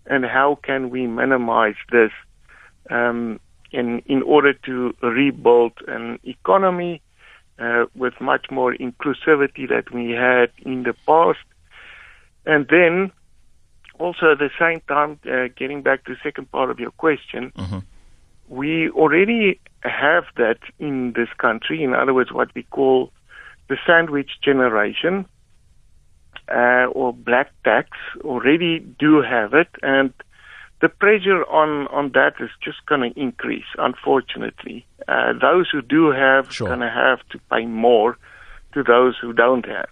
and 0.06 0.24
how 0.24 0.58
can 0.62 0.90
we 0.90 1.06
minimize 1.06 1.76
this, 1.92 2.10
um, 2.90 3.38
in 3.70 4.00
in 4.06 4.22
order 4.22 4.52
to 4.52 4.94
rebuild 5.02 5.72
an 5.86 6.18
economy 6.24 7.02
uh, 7.58 7.86
with 7.94 8.20
much 8.20 8.50
more 8.50 8.74
inclusivity 8.74 9.68
that 9.68 9.90
we 9.92 10.10
had 10.10 10.50
in 10.64 10.82
the 10.82 10.94
past, 11.06 11.38
and 12.44 12.66
then 12.68 13.10
also 13.98 14.32
at 14.32 14.38
the 14.38 14.50
same 14.58 14.80
time, 14.88 15.18
uh, 15.30 15.48
getting 15.56 15.82
back 15.82 16.04
to 16.04 16.12
the 16.14 16.20
second 16.22 16.50
part 16.52 16.70
of 16.70 16.78
your 16.78 16.90
question, 16.92 17.52
Mhm. 17.56 17.82
we 18.48 18.90
already 18.90 19.58
have 19.82 20.24
that 20.36 20.58
in 20.78 21.12
this 21.12 21.28
country. 21.38 21.82
In 21.82 21.94
other 21.94 22.12
words, 22.12 22.30
what 22.32 22.54
we 22.54 22.62
call 22.64 23.12
the 23.68 23.78
sandwich 23.86 24.32
generation 24.42 25.26
uh, 26.48 26.86
or 26.92 27.12
black 27.12 27.50
tax 27.64 27.90
already 28.20 28.78
do 28.78 29.20
have 29.22 29.54
it, 29.54 29.68
and 29.82 30.12
the 30.80 30.88
pressure 30.88 31.42
on, 31.44 31.86
on 31.88 32.12
that 32.12 32.34
is 32.40 32.50
just 32.62 32.84
going 32.86 33.00
to 33.12 33.18
increase, 33.20 33.64
unfortunately. 33.78 34.86
Uh, 35.08 35.32
those 35.40 35.68
who 35.70 35.80
do 35.82 36.10
have 36.10 36.52
Sure. 36.52 36.68
going 36.68 36.80
to 36.80 36.90
have 36.90 37.20
to 37.30 37.38
pay 37.50 37.64
more 37.66 38.18
to 38.74 38.82
those 38.82 39.14
who 39.20 39.32
don't 39.32 39.64
have. 39.66 39.88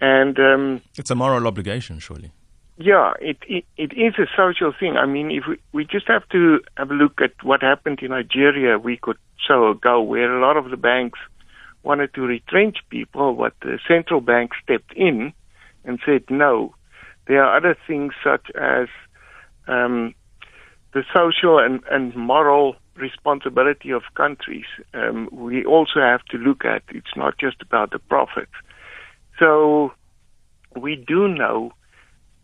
And 0.00 0.38
um, 0.38 0.80
It's 0.96 1.10
a 1.10 1.14
moral 1.14 1.46
obligation, 1.46 1.98
surely. 2.00 2.30
yeah, 2.78 3.12
it, 3.20 3.38
it 3.48 3.64
it 3.78 3.92
is 3.94 4.14
a 4.18 4.26
social 4.36 4.72
thing. 4.78 4.96
I 4.96 5.06
mean, 5.06 5.30
if 5.30 5.44
we, 5.48 5.56
we 5.72 5.84
just 5.84 6.06
have 6.08 6.28
to 6.30 6.60
have 6.76 6.90
a 6.90 6.94
look 6.94 7.20
at 7.22 7.32
what 7.42 7.62
happened 7.62 8.00
in 8.02 8.10
Nigeria 8.10 8.76
a 8.76 8.78
week 8.78 9.08
or 9.08 9.14
so 9.48 9.70
ago, 9.70 10.02
where 10.02 10.36
a 10.36 10.40
lot 10.46 10.56
of 10.58 10.70
the 10.70 10.76
banks 10.76 11.18
wanted 11.82 12.12
to 12.14 12.20
retrench 12.22 12.78
people, 12.90 13.32
but 13.34 13.54
the 13.62 13.78
central 13.88 14.20
bank 14.20 14.50
stepped 14.62 14.92
in 14.94 15.32
and 15.84 15.98
said 16.04 16.24
no. 16.28 16.74
There 17.28 17.42
are 17.42 17.56
other 17.56 17.76
things 17.86 18.12
such 18.22 18.46
as 18.60 18.88
um, 19.66 20.14
the 20.92 21.04
social 21.14 21.58
and, 21.58 21.80
and 21.90 22.14
moral 22.16 22.76
responsibility 22.96 23.90
of 23.90 24.02
countries. 24.14 24.64
Um, 24.94 25.28
we 25.30 25.64
also 25.64 26.00
have 26.00 26.24
to 26.26 26.38
look 26.38 26.64
at. 26.64 26.82
It's 26.88 27.14
not 27.16 27.38
just 27.38 27.60
about 27.60 27.90
the 27.90 27.98
profits. 27.98 28.52
So 29.38 29.92
we 30.74 30.96
do 30.96 31.28
know 31.28 31.72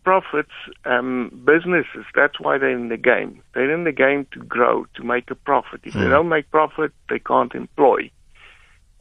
profits, 0.03 0.51
um, 0.85 1.41
businesses, 1.45 2.05
that's 2.13 2.39
why 2.39 2.57
they're 2.57 2.69
in 2.77 2.89
the 2.89 2.97
game. 2.97 3.41
They're 3.53 3.73
in 3.73 3.85
the 3.85 3.91
game 3.91 4.27
to 4.33 4.39
grow, 4.39 4.85
to 4.95 5.03
make 5.03 5.31
a 5.31 5.35
profit. 5.35 5.81
If 5.85 5.93
they 5.93 6.01
Mm. 6.01 6.09
don't 6.09 6.29
make 6.29 6.51
profit, 6.51 6.91
they 7.09 7.19
can't 7.19 7.55
employ. 7.55 8.11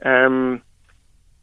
Um, 0.05 0.63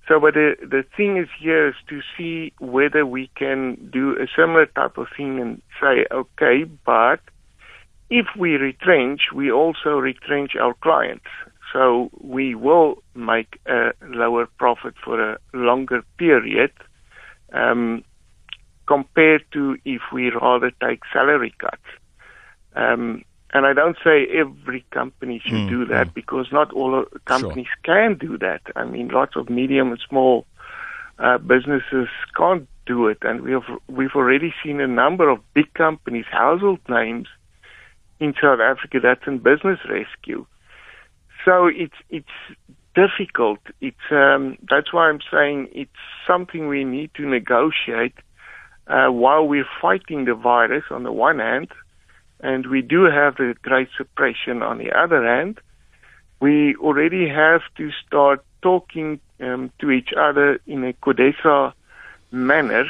so, 0.10 0.20
but 0.20 0.34
the, 0.34 0.56
the 0.60 0.84
thing 0.98 1.18
is 1.18 1.30
here 1.40 1.70
is 1.70 1.76
to 1.88 2.02
see 2.18 2.52
whether 2.60 3.06
we 3.06 3.30
can 3.38 3.90
do 3.94 4.14
a 4.14 4.26
similar 4.36 4.66
type 4.66 4.98
of 4.98 5.08
thing 5.16 5.40
and 5.40 5.62
say, 5.80 6.06
okay, 6.12 6.64
but 6.86 7.20
if 8.10 8.26
we 8.38 8.54
retrench, 8.56 9.22
we 9.34 9.52
also 9.52 9.92
retrench 9.92 10.56
our 10.60 10.74
clients. 10.82 11.28
So 11.72 12.10
we 12.20 12.56
will 12.56 13.04
make 13.14 13.60
a 13.68 13.92
lower 14.02 14.48
profit 14.58 14.96
for 15.06 15.34
a 15.34 15.38
longer 15.54 16.02
period. 16.18 16.72
Um, 17.54 18.04
compared 18.90 19.44
to 19.54 19.78
if 19.86 20.02
we 20.12 20.32
rather 20.32 20.72
take 20.84 21.02
salary 21.14 21.54
cuts. 21.60 21.90
Um, 22.76 23.24
and 23.54 23.66
I 23.66 23.74
don't 23.74 23.98
say 24.04 24.28
every 24.28 24.86
company 24.92 25.42
should 25.44 25.66
Mm, 25.66 25.70
do 25.70 25.86
that 25.86 26.08
mm. 26.08 26.14
because 26.14 26.48
not 26.52 26.72
all 26.74 27.06
companies 27.26 27.68
can 27.84 28.16
do 28.16 28.38
that. 28.38 28.62
I 28.76 28.84
mean, 28.86 29.08
lots 29.10 29.36
of 29.36 29.50
medium 29.50 29.92
and 29.92 30.02
small 30.08 30.46
uh, 31.18 31.38
businesses 31.40 32.08
can't 32.36 32.68
do 32.86 33.08
it, 33.08 33.20
and 33.22 33.42
we 33.42 33.52
have 33.52 33.70
we've 33.88 34.16
already 34.16 34.54
seen 34.64 34.80
a 34.80 34.88
number 34.88 35.30
of 35.30 35.40
big 35.54 35.74
companies, 35.74 36.26
household 36.32 36.80
names, 36.88 37.28
in 38.20 38.34
South 38.42 38.60
Africa 38.60 39.00
that's 39.02 39.26
in 39.28 39.40
business 39.40 39.80
rescue. 39.90 40.46
So 41.46 41.68
it's 41.68 42.00
it's 42.10 42.38
difficult. 42.96 43.60
It's 43.82 44.08
um, 44.12 44.58
that's 44.70 44.94
why 44.94 45.10
I'm 45.10 45.22
saying 45.32 45.70
it's 45.72 46.02
something 46.28 46.68
we 46.68 46.84
need 46.84 47.12
to 47.16 47.26
negotiate 47.26 48.16
uh, 48.88 49.08
while 49.08 49.48
we're 49.48 49.72
fighting 49.82 50.26
the 50.26 50.34
virus 50.34 50.84
on 50.90 51.04
the 51.04 51.12
one 51.12 51.40
hand, 51.40 51.70
and 52.40 52.66
we 52.68 52.82
do 52.82 53.04
have 53.04 53.36
the 53.36 53.56
great 53.62 53.90
suppression 53.98 54.62
on 54.62 54.78
the 54.78 54.92
other 54.92 55.26
hand. 55.26 55.60
We 56.40 56.76
already 56.76 57.28
have 57.28 57.62
to 57.78 57.92
start 58.06 58.46
talking 58.62 59.20
um, 59.42 59.72
to 59.80 59.92
each 59.92 60.14
other 60.18 60.60
in 60.66 60.84
a 60.84 60.94
CODESA 60.94 61.74
manner 62.32 62.86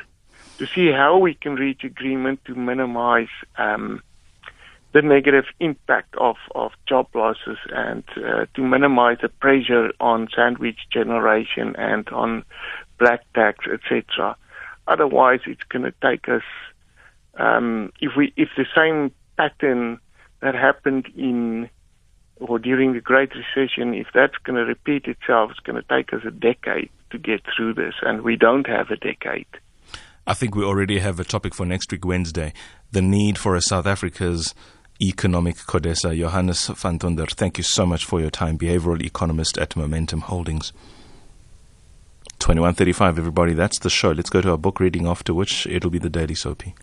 to 0.57 0.67
see 0.67 0.91
how 0.91 1.17
we 1.17 1.33
can 1.33 1.55
reach 1.55 1.83
agreement 1.83 2.43
to 2.45 2.53
minimize 2.53 3.29
um, 3.57 4.01
the 4.93 5.01
negative 5.01 5.45
impact 5.59 6.15
of, 6.17 6.35
of 6.55 6.71
job 6.88 7.07
losses 7.13 7.57
and 7.69 8.03
uh, 8.17 8.45
to 8.55 8.62
minimize 8.62 9.17
the 9.21 9.29
pressure 9.29 9.91
on 9.99 10.27
sandwich 10.35 10.79
generation 10.91 11.75
and 11.77 12.09
on 12.09 12.43
black 12.97 13.21
tax, 13.33 13.65
etc. 13.71 14.35
Otherwise, 14.88 15.41
it's 15.45 15.63
going 15.69 15.83
to 15.83 15.93
take 16.01 16.27
us. 16.27 16.43
Um, 17.38 17.93
if 18.01 18.17
we 18.17 18.33
if 18.35 18.49
the 18.57 18.65
same 18.75 19.12
pattern 19.39 19.99
that 20.41 20.56
happened 20.56 21.08
in 21.15 21.69
or 22.41 22.58
during 22.58 22.93
the 22.93 23.02
Great 23.02 23.32
Recession, 23.36 23.93
if 23.93 24.08
that's 24.13 24.38
going 24.45 24.56
to 24.56 24.65
repeat 24.65 25.06
itself, 25.06 25.52
it's 25.52 25.60
going 25.60 25.82
to 25.82 25.88
take 25.89 26.13
us 26.13 26.21
a 26.25 26.32
decade 26.32 26.89
to 27.12 27.17
get 27.17 27.41
through 27.56 27.73
this, 27.73 27.95
and 28.02 28.21
we 28.21 28.38
don't 28.38 28.67
have 28.67 28.89
a 28.89 28.95
decade. 28.95 29.47
I 30.25 30.34
think 30.34 30.56
we 30.56 30.63
already 30.63 30.99
have 30.99 31.19
a 31.19 31.25
topic 31.25 31.54
for 31.54 31.65
next 31.65 31.91
week, 31.91 32.06
Wednesday. 32.06 32.54
The 32.91 33.02
need 33.02 33.38
for 33.38 33.56
a 33.56 33.62
South 33.62 33.86
Africa's 33.86 34.56
economic 35.02 35.56
Codesa. 35.58 36.17
Johannes 36.17 36.67
van 36.67 36.99
Tonder, 36.99 37.28
thank 37.28 37.58
you 37.58 37.63
so 37.63 37.86
much 37.86 38.06
for 38.06 38.21
your 38.21 38.30
time. 38.30 38.58
Behavioral 38.58 39.04
economist 39.04 39.58
at 39.58 39.75
Momentum 39.75 40.21
Holdings. 40.21 40.71
2135, 42.39 43.17
everybody. 43.17 43.54
That's 43.54 43.80
the 43.80 43.89
show. 43.89 44.12
Let's 44.12 44.30
go 44.30 44.41
to 44.41 44.52
our 44.52 44.58
book 44.58 44.80
reading, 44.80 45.08
after 45.08 45.34
which 45.34 45.67
it'll 45.67 45.89
be 45.89 45.99
the 45.99 46.10
Daily 46.10 46.36
Soapy. 46.36 46.73